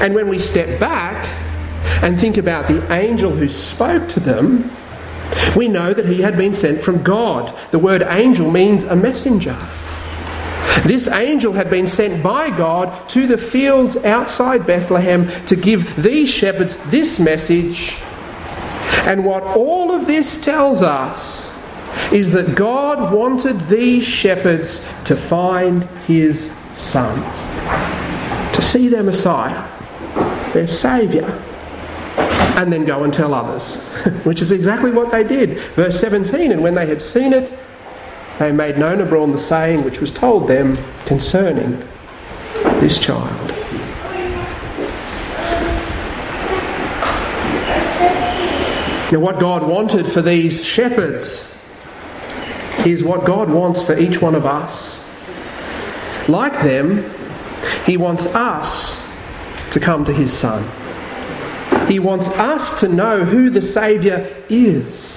And 0.00 0.14
when 0.14 0.28
we 0.28 0.38
step 0.38 0.80
back 0.80 1.26
and 2.02 2.18
think 2.18 2.38
about 2.38 2.66
the 2.66 2.90
angel 2.90 3.30
who 3.30 3.46
spoke 3.46 4.08
to 4.08 4.20
them, 4.20 4.70
we 5.54 5.68
know 5.68 5.92
that 5.92 6.06
he 6.06 6.22
had 6.22 6.38
been 6.38 6.54
sent 6.54 6.80
from 6.80 7.02
God. 7.02 7.54
The 7.72 7.78
word 7.78 8.02
angel 8.08 8.50
means 8.50 8.84
a 8.84 8.96
messenger. 8.96 9.58
This 10.84 11.08
angel 11.08 11.52
had 11.52 11.70
been 11.70 11.86
sent 11.86 12.22
by 12.22 12.50
God 12.50 13.08
to 13.10 13.26
the 13.26 13.38
fields 13.38 13.96
outside 13.98 14.66
Bethlehem 14.66 15.28
to 15.46 15.56
give 15.56 16.02
these 16.02 16.28
shepherds 16.28 16.76
this 16.86 17.18
message. 17.18 17.98
And 19.06 19.24
what 19.24 19.42
all 19.42 19.92
of 19.92 20.06
this 20.06 20.36
tells 20.38 20.82
us 20.82 21.50
is 22.12 22.30
that 22.32 22.54
God 22.54 23.12
wanted 23.12 23.68
these 23.68 24.04
shepherds 24.04 24.84
to 25.04 25.16
find 25.16 25.84
his 26.06 26.52
son, 26.74 27.22
to 28.52 28.62
see 28.62 28.88
their 28.88 29.02
Messiah, 29.02 29.66
their 30.52 30.68
Saviour, 30.68 31.28
and 32.56 32.72
then 32.72 32.84
go 32.84 33.04
and 33.04 33.12
tell 33.12 33.34
others, 33.34 33.76
which 34.24 34.40
is 34.40 34.52
exactly 34.52 34.90
what 34.90 35.10
they 35.10 35.24
did. 35.24 35.58
Verse 35.74 35.98
17 36.00 36.52
And 36.52 36.62
when 36.62 36.74
they 36.74 36.86
had 36.86 37.02
seen 37.02 37.32
it, 37.32 37.52
they 38.38 38.52
made 38.52 38.78
known 38.78 39.00
abroad 39.00 39.32
the 39.32 39.38
saying 39.38 39.84
which 39.84 40.00
was 40.00 40.12
told 40.12 40.46
them 40.48 40.78
concerning 41.06 41.82
this 42.80 42.98
child. 42.98 43.52
Now, 49.12 49.20
what 49.20 49.38
God 49.38 49.62
wanted 49.62 50.10
for 50.10 50.20
these 50.20 50.64
shepherds 50.64 51.46
is 52.84 53.04
what 53.04 53.24
God 53.24 53.48
wants 53.48 53.82
for 53.82 53.96
each 53.96 54.20
one 54.20 54.34
of 54.34 54.44
us. 54.44 55.00
Like 56.28 56.54
them, 56.54 57.08
He 57.84 57.96
wants 57.96 58.26
us 58.26 59.00
to 59.70 59.80
come 59.80 60.04
to 60.04 60.12
His 60.12 60.32
Son. 60.32 60.68
He 61.86 62.00
wants 62.00 62.28
us 62.30 62.80
to 62.80 62.88
know 62.88 63.24
who 63.24 63.48
the 63.48 63.62
Saviour 63.62 64.26
is. 64.48 65.15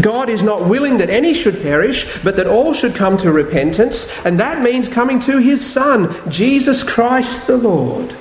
God 0.00 0.28
is 0.28 0.42
not 0.42 0.66
willing 0.66 0.98
that 0.98 1.10
any 1.10 1.34
should 1.34 1.62
perish, 1.62 2.06
but 2.22 2.36
that 2.36 2.46
all 2.46 2.72
should 2.72 2.94
come 2.94 3.16
to 3.18 3.32
repentance, 3.32 4.06
and 4.24 4.38
that 4.40 4.62
means 4.62 4.88
coming 4.88 5.20
to 5.20 5.38
his 5.38 5.64
Son, 5.64 6.16
Jesus 6.30 6.82
Christ 6.82 7.46
the 7.46 7.56
Lord, 7.56 8.16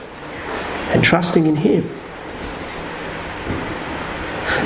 and 0.92 1.04
trusting 1.04 1.46
in 1.46 1.56
him. 1.56 1.90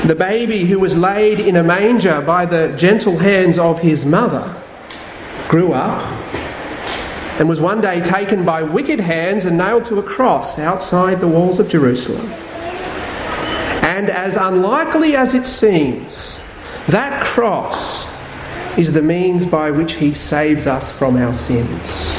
The 0.05 0.15
baby 0.15 0.65
who 0.65 0.79
was 0.79 0.97
laid 0.97 1.39
in 1.39 1.55
a 1.55 1.63
manger 1.63 2.21
by 2.21 2.45
the 2.45 2.75
gentle 2.75 3.19
hands 3.19 3.59
of 3.59 3.79
his 3.79 4.03
mother 4.03 4.61
grew 5.47 5.73
up 5.73 6.01
and 7.39 7.47
was 7.47 7.61
one 7.61 7.81
day 7.81 8.01
taken 8.01 8.43
by 8.43 8.63
wicked 8.63 8.99
hands 8.99 9.45
and 9.45 9.57
nailed 9.57 9.85
to 9.85 9.99
a 9.99 10.03
cross 10.03 10.59
outside 10.59 11.19
the 11.19 11.27
walls 11.27 11.59
of 11.59 11.69
Jerusalem. 11.69 12.27
And 13.83 14.09
as 14.09 14.37
unlikely 14.37 15.15
as 15.15 15.33
it 15.33 15.45
seems, 15.45 16.40
that 16.87 17.23
cross 17.25 18.07
is 18.77 18.91
the 18.93 19.01
means 19.01 19.45
by 19.45 19.71
which 19.71 19.93
He 19.93 20.13
saves 20.13 20.67
us 20.67 20.91
from 20.91 21.17
our 21.17 21.33
sins. 21.33 22.11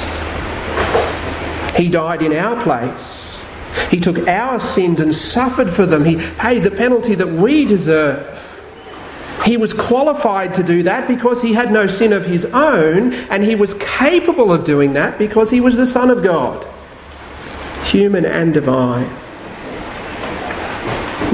He 1.76 1.88
died 1.88 2.22
in 2.22 2.32
our 2.32 2.62
place. 2.62 3.28
He 3.90 3.98
took 3.98 4.28
our 4.28 4.60
sins 4.60 5.00
and 5.00 5.14
suffered 5.14 5.70
for 5.70 5.86
them. 5.86 6.04
He 6.04 6.16
paid 6.16 6.62
the 6.62 6.70
penalty 6.70 7.14
that 7.14 7.28
we 7.28 7.64
deserve. 7.64 8.38
He 9.44 9.56
was 9.56 9.74
qualified 9.74 10.54
to 10.54 10.62
do 10.62 10.82
that 10.84 11.08
because 11.08 11.42
he 11.42 11.52
had 11.52 11.72
no 11.72 11.86
sin 11.86 12.12
of 12.12 12.24
his 12.24 12.44
own, 12.46 13.12
and 13.12 13.42
he 13.42 13.54
was 13.54 13.74
capable 13.74 14.52
of 14.52 14.64
doing 14.64 14.92
that 14.92 15.18
because 15.18 15.50
he 15.50 15.60
was 15.60 15.76
the 15.76 15.86
Son 15.86 16.10
of 16.10 16.22
God, 16.22 16.66
human 17.84 18.24
and 18.24 18.54
divine. 18.54 19.10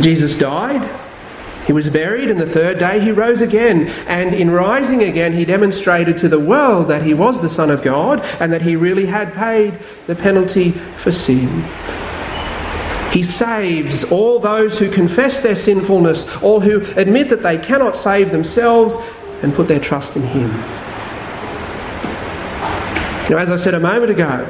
Jesus 0.01 0.37
died, 0.37 0.89
he 1.69 1.75
was 1.75 1.91
buried, 1.91 2.31
and 2.31 2.41
the 2.41 2.47
third 2.47 2.79
day 2.79 2.99
he 2.99 3.13
rose 3.13 3.43
again. 3.43 3.89
And 4.07 4.33
in 4.33 4.51
rising 4.51 5.03
again, 5.03 5.35
he 5.35 5.45
demonstrated 5.45 6.17
to 6.17 6.27
the 6.27 6.41
world 6.41 6.89
that 6.89 7.03
he 7.03 7.13
was 7.13 7.43
the 7.43 7.51
Son 7.51 7.69
of 7.69 7.83
God 7.83 8.23
and 8.41 8.51
that 8.55 8.63
he 8.63 8.75
really 8.75 9.05
had 9.05 9.35
paid 9.35 9.79
the 10.07 10.15
penalty 10.15 10.71
for 10.97 11.13
sin. 11.13 11.63
He 13.13 13.23
saves 13.23 14.03
all 14.05 14.39
those 14.39 14.79
who 14.79 14.91
confess 14.91 15.41
their 15.41 15.55
sinfulness, 15.55 16.27
all 16.43 16.61
who 16.61 16.81
admit 16.99 17.29
that 17.29 17.43
they 17.43 17.59
cannot 17.59 17.99
save 17.99 18.31
themselves 18.31 18.97
and 19.43 19.53
put 19.53 19.69
their 19.69 19.79
trust 19.79 20.17
in 20.17 20.23
Him. 20.23 20.51
You 23.25 23.35
know, 23.35 23.43
as 23.43 23.51
I 23.51 23.59
said 23.59 23.75
a 23.75 23.81
moment 23.81 24.11
ago, 24.11 24.49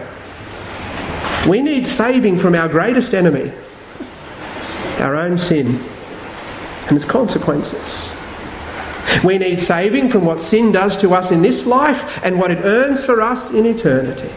we 1.49 1.63
need 1.63 1.85
saving 1.85 2.39
from 2.39 2.55
our 2.55 2.69
greatest 2.69 3.13
enemy, 3.13 3.51
our 5.01 5.17
own 5.17 5.37
sin 5.37 5.81
and 6.89 6.97
its 6.97 7.05
consequences. 7.05 8.11
We 9.25 9.39
need 9.39 9.61
saving 9.61 10.11
from 10.11 10.25
what 10.25 10.41
sin 10.41 10.73
does 10.73 10.97
to 10.99 11.15
us 11.15 11.31
in 11.31 11.43
this 11.43 11.67
life 11.67 12.21
and 12.23 12.39
what 12.39 12.51
it 12.51 12.59
earns 12.65 13.05
for 13.05 13.21
us 13.21 13.51
in 13.51 13.67
eternity. 13.67 14.31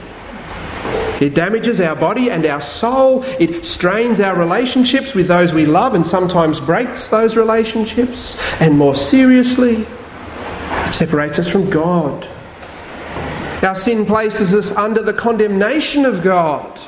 It 1.22 1.36
damages 1.36 1.80
our 1.80 1.96
body 1.96 2.32
and 2.32 2.46
our 2.48 2.62
soul. 2.62 3.24
It 3.40 3.64
strains 3.66 4.20
our 4.20 4.36
relationships 4.36 5.14
with 5.14 5.28
those 5.28 5.54
we 5.54 5.66
love 5.66 5.94
and 5.94 6.06
sometimes 6.06 6.60
breaks 6.60 7.10
those 7.10 7.38
relationships. 7.38 8.36
And 8.60 8.76
more 8.76 8.96
seriously, 8.96 9.86
it 10.72 10.94
separates 10.94 11.38
us 11.38 11.48
from 11.48 11.70
God. 11.70 12.28
Our 13.62 13.76
sin 13.76 14.08
places 14.08 14.56
us 14.56 14.72
under 14.72 15.04
the 15.04 15.14
condemnation 15.14 16.06
of 16.06 16.24
God. 16.24 16.80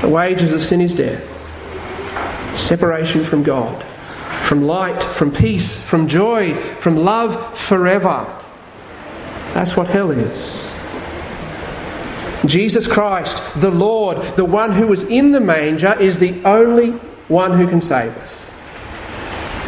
The 0.00 0.08
wages 0.08 0.54
of 0.54 0.62
sin 0.62 0.80
is 0.80 0.94
death, 0.94 1.28
separation 2.58 3.22
from 3.22 3.42
God, 3.42 3.84
from 4.44 4.66
light, 4.66 5.02
from 5.02 5.32
peace, 5.32 5.80
from 5.80 6.06
joy, 6.06 6.54
from 6.78 6.96
love 6.96 7.58
forever. 7.58 8.26
That's 9.54 9.76
what 9.76 9.88
hell 9.88 10.10
is. 10.10 10.62
Jesus 12.44 12.86
Christ, 12.86 13.42
the 13.56 13.70
Lord, 13.70 14.22
the 14.36 14.44
one 14.44 14.72
who 14.72 14.86
was 14.86 15.04
in 15.04 15.32
the 15.32 15.40
manger, 15.40 15.98
is 15.98 16.18
the 16.18 16.42
only 16.44 16.90
one 17.28 17.58
who 17.58 17.66
can 17.66 17.80
save 17.80 18.14
us. 18.18 18.50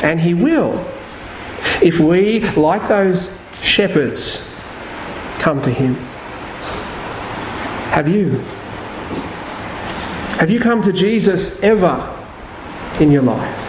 And 0.03 0.21
He 0.21 0.35
will, 0.35 0.87
if 1.83 1.99
we, 1.99 2.41
like 2.51 2.87
those 2.87 3.31
shepherds, 3.63 4.47
come 5.37 5.63
to 5.63 5.71
Him. 5.71 5.95
Have 7.95 8.09
you? 8.09 8.33
Have 10.39 10.51
you 10.51 10.61
come 10.61 10.83
to 10.83 10.93
Jesus 10.93 11.63
ever 11.63 12.13
in 13.01 13.11
your 13.11 13.23
life? 13.23 13.66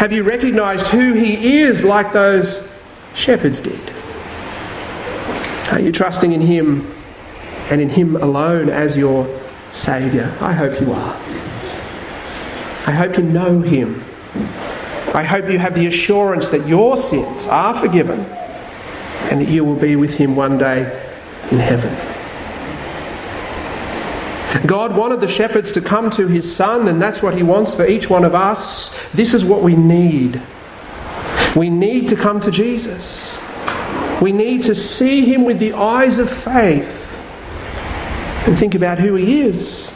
Have 0.00 0.12
you 0.12 0.22
recognized 0.22 0.86
who 0.86 1.12
He 1.12 1.58
is 1.58 1.84
like 1.84 2.14
those 2.14 2.66
shepherds 3.14 3.60
did? 3.60 3.92
Are 5.70 5.78
you 5.78 5.92
trusting 5.92 6.32
in 6.32 6.40
Him 6.40 6.90
and 7.68 7.82
in 7.82 7.90
Him 7.90 8.16
alone 8.16 8.70
as 8.70 8.96
your 8.96 9.28
Saviour. 9.74 10.34
I 10.40 10.54
hope 10.54 10.80
you 10.80 10.90
are. 10.94 11.16
I 12.86 12.92
hope 12.92 13.18
you 13.18 13.24
know 13.24 13.60
Him. 13.60 14.02
I 15.14 15.22
hope 15.22 15.50
you 15.50 15.58
have 15.58 15.74
the 15.74 15.86
assurance 15.86 16.48
that 16.48 16.66
your 16.66 16.96
sins 16.96 17.46
are 17.46 17.74
forgiven 17.74 18.20
and 19.30 19.38
that 19.38 19.48
you 19.50 19.66
will 19.66 19.76
be 19.76 19.96
with 19.96 20.14
Him 20.14 20.34
one 20.34 20.56
day 20.56 20.80
in 21.50 21.58
heaven. 21.58 22.09
God 24.66 24.96
wanted 24.96 25.20
the 25.20 25.28
shepherds 25.28 25.70
to 25.72 25.80
come 25.80 26.10
to 26.10 26.26
His 26.26 26.54
Son, 26.54 26.88
and 26.88 27.00
that's 27.00 27.22
what 27.22 27.34
He 27.36 27.42
wants 27.42 27.74
for 27.74 27.86
each 27.86 28.10
one 28.10 28.24
of 28.24 28.34
us. 28.34 28.90
This 29.12 29.32
is 29.32 29.44
what 29.44 29.62
we 29.62 29.76
need. 29.76 30.42
We 31.54 31.70
need 31.70 32.08
to 32.08 32.16
come 32.16 32.40
to 32.40 32.50
Jesus. 32.50 33.30
We 34.20 34.32
need 34.32 34.64
to 34.64 34.74
see 34.74 35.24
Him 35.24 35.44
with 35.44 35.58
the 35.58 35.72
eyes 35.72 36.18
of 36.18 36.30
faith 36.30 37.16
and 38.46 38.58
think 38.58 38.74
about 38.74 38.98
who 38.98 39.14
He 39.14 39.40
is 39.40 39.90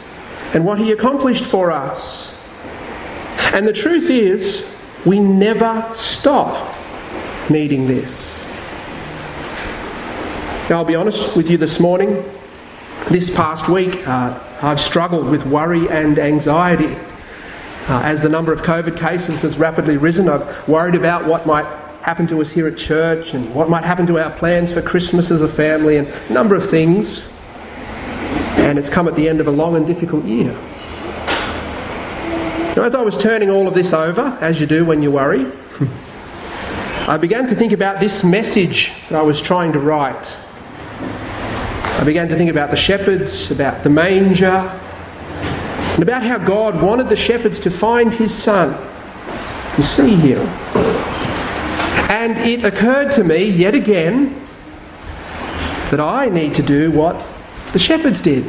and 0.53 0.65
what 0.65 0.79
He 0.79 0.91
accomplished 0.91 1.45
for 1.45 1.71
us. 1.71 2.33
And 3.53 3.67
the 3.67 3.73
truth 3.73 4.09
is, 4.09 4.65
we 5.05 5.19
never 5.19 5.91
stop 5.93 6.75
needing 7.49 7.87
this. 7.87 8.39
Now, 10.69 10.77
I'll 10.77 10.85
be 10.85 10.95
honest 10.95 11.35
with 11.35 11.49
you 11.49 11.57
this 11.57 11.79
morning. 11.79 12.23
This 13.09 13.29
past 13.29 13.69
week, 13.69 14.07
uh, 14.07 14.39
I've 14.65 14.81
struggled 14.81 15.29
with 15.29 15.45
worry 15.45 15.87
and 15.89 16.17
anxiety. 16.17 16.95
Uh, 17.87 18.01
as 18.03 18.21
the 18.21 18.29
number 18.29 18.51
of 18.51 18.63
COVID 18.63 18.97
cases 18.97 19.43
has 19.43 19.57
rapidly 19.57 19.97
risen, 19.97 20.27
I've 20.27 20.67
worried 20.67 20.95
about 20.95 21.25
what 21.25 21.45
might 21.45 21.65
happen 22.01 22.27
to 22.27 22.41
us 22.41 22.51
here 22.51 22.67
at 22.67 22.77
church 22.77 23.33
and 23.33 23.53
what 23.53 23.69
might 23.69 23.83
happen 23.83 24.07
to 24.07 24.19
our 24.19 24.31
plans 24.31 24.73
for 24.73 24.81
Christmas 24.81 25.31
as 25.31 25.41
a 25.41 25.47
family 25.47 25.97
and 25.97 26.07
a 26.07 26.33
number 26.33 26.55
of 26.55 26.69
things 26.69 27.27
and 28.65 28.79
it's 28.79 28.89
come 28.89 29.07
at 29.07 29.15
the 29.15 29.29
end 29.29 29.39
of 29.39 29.47
a 29.47 29.51
long 29.51 29.75
and 29.75 29.85
difficult 29.85 30.25
year. 30.25 30.51
Now, 32.75 32.83
as 32.83 32.95
I 32.95 33.01
was 33.01 33.15
turning 33.15 33.49
all 33.49 33.67
of 33.67 33.73
this 33.73 33.93
over, 33.93 34.37
as 34.41 34.59
you 34.59 34.65
do 34.65 34.83
when 34.83 35.03
you 35.03 35.11
worry, 35.11 35.51
I 37.07 37.17
began 37.17 37.45
to 37.47 37.55
think 37.55 37.71
about 37.71 37.99
this 37.99 38.23
message 38.23 38.91
that 39.09 39.19
I 39.19 39.21
was 39.21 39.41
trying 39.41 39.71
to 39.73 39.79
write. 39.79 40.35
I 41.97 42.03
began 42.03 42.27
to 42.29 42.35
think 42.35 42.51
about 42.51 42.71
the 42.71 42.77
shepherds, 42.77 43.51
about 43.51 43.83
the 43.83 43.89
manger, 43.89 44.47
and 45.95 46.03
about 46.03 46.23
how 46.23 46.37
God 46.37 46.81
wanted 46.81 47.09
the 47.09 47.15
shepherds 47.15 47.57
to 47.59 47.71
find 47.71 48.13
his 48.13 48.33
son 48.33 48.73
and 49.73 49.83
see 49.83 50.15
him. 50.15 50.39
And 52.11 52.37
it 52.39 52.65
occurred 52.65 53.11
to 53.13 53.23
me 53.23 53.45
yet 53.45 53.75
again 53.75 54.35
that 55.89 55.99
I 55.99 56.27
need 56.27 56.53
to 56.55 56.61
do 56.61 56.91
what 56.91 57.25
the 57.71 57.79
shepherds 57.79 58.19
did. 58.19 58.45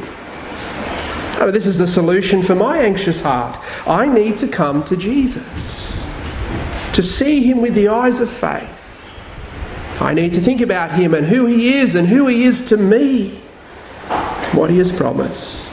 Oh, 1.38 1.50
this 1.52 1.66
is 1.66 1.78
the 1.78 1.87
solution 1.87 2.42
for 2.42 2.54
my 2.54 2.78
anxious 2.78 3.20
heart. 3.20 3.59
I 3.87 4.06
need 4.06 4.38
to 4.38 4.48
come 4.48 4.82
to 4.85 4.96
Jesus, 4.96 5.94
to 6.94 7.02
see 7.02 7.42
him 7.42 7.61
with 7.61 7.74
the 7.74 7.88
eyes 7.88 8.20
of 8.20 8.30
faith. 8.30 8.75
I 10.00 10.12
need 10.12 10.35
to 10.35 10.40
think 10.40 10.61
about 10.61 10.92
him 10.92 11.14
and 11.14 11.26
who 11.26 11.46
he 11.46 11.74
is 11.74 11.94
and 11.94 12.06
who 12.06 12.26
he 12.26 12.44
is 12.44 12.61
to 12.62 12.76
me, 12.76 13.30
what 14.52 14.70
he 14.70 14.78
has 14.78 14.92
promised. 14.92 15.68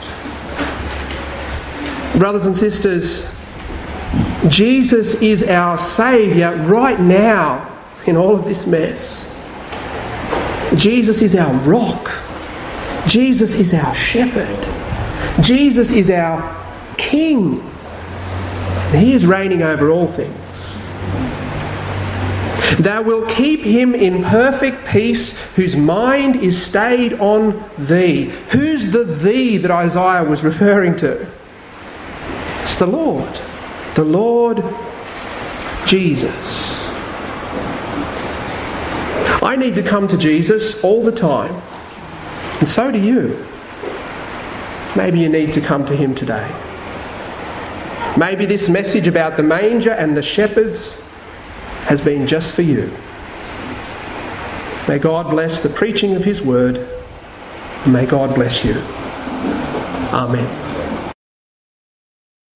Brothers 2.18 2.46
and 2.46 2.56
sisters, 2.56 3.26
Jesus 4.48 5.14
is 5.16 5.42
our 5.42 5.76
Saviour 5.76 6.56
right 6.56 6.98
now 6.98 7.70
in 8.06 8.16
all 8.16 8.34
of 8.34 8.44
this 8.44 8.66
mess. 8.66 9.28
Jesus 10.74 11.22
is 11.22 11.34
our 11.34 11.52
rock. 11.60 12.10
Jesus 13.06 13.54
is 13.54 13.74
our 13.74 13.94
shepherd. 13.94 14.68
Jesus 15.42 15.92
is 15.92 16.10
our 16.10 16.64
king. 16.96 17.60
He 18.92 19.12
is 19.12 19.26
reigning 19.26 19.62
over 19.62 19.90
all 19.90 20.06
things. 20.06 20.43
Thou 22.78 23.02
wilt 23.02 23.28
keep 23.28 23.60
him 23.60 23.94
in 23.94 24.24
perfect 24.24 24.86
peace 24.86 25.32
whose 25.54 25.76
mind 25.76 26.36
is 26.36 26.60
stayed 26.60 27.14
on 27.14 27.64
thee. 27.78 28.26
Who's 28.50 28.88
the 28.88 29.04
thee 29.04 29.58
that 29.58 29.70
Isaiah 29.70 30.24
was 30.24 30.42
referring 30.42 30.96
to? 30.96 31.30
It's 32.62 32.76
the 32.76 32.86
Lord. 32.86 33.40
The 33.94 34.04
Lord 34.04 34.64
Jesus. 35.86 36.72
I 39.42 39.56
need 39.56 39.76
to 39.76 39.82
come 39.82 40.08
to 40.08 40.16
Jesus 40.16 40.82
all 40.82 41.02
the 41.02 41.12
time. 41.12 41.54
And 42.58 42.68
so 42.68 42.90
do 42.90 42.98
you. 42.98 43.46
Maybe 44.96 45.20
you 45.20 45.28
need 45.28 45.52
to 45.52 45.60
come 45.60 45.84
to 45.86 45.94
Him 45.94 46.14
today. 46.14 46.48
Maybe 48.16 48.46
this 48.46 48.68
message 48.68 49.06
about 49.06 49.36
the 49.36 49.42
manger 49.42 49.90
and 49.90 50.16
the 50.16 50.22
shepherds 50.22 51.00
has 51.84 52.00
been 52.00 52.26
just 52.26 52.54
for 52.54 52.62
you. 52.62 52.90
May 54.88 54.98
God 54.98 55.30
bless 55.30 55.60
the 55.60 55.68
preaching 55.68 56.14
of 56.16 56.24
His 56.24 56.42
word. 56.42 56.88
May 57.86 58.06
God 58.06 58.34
bless 58.34 58.64
you. 58.64 58.74
Amen. 60.12 60.63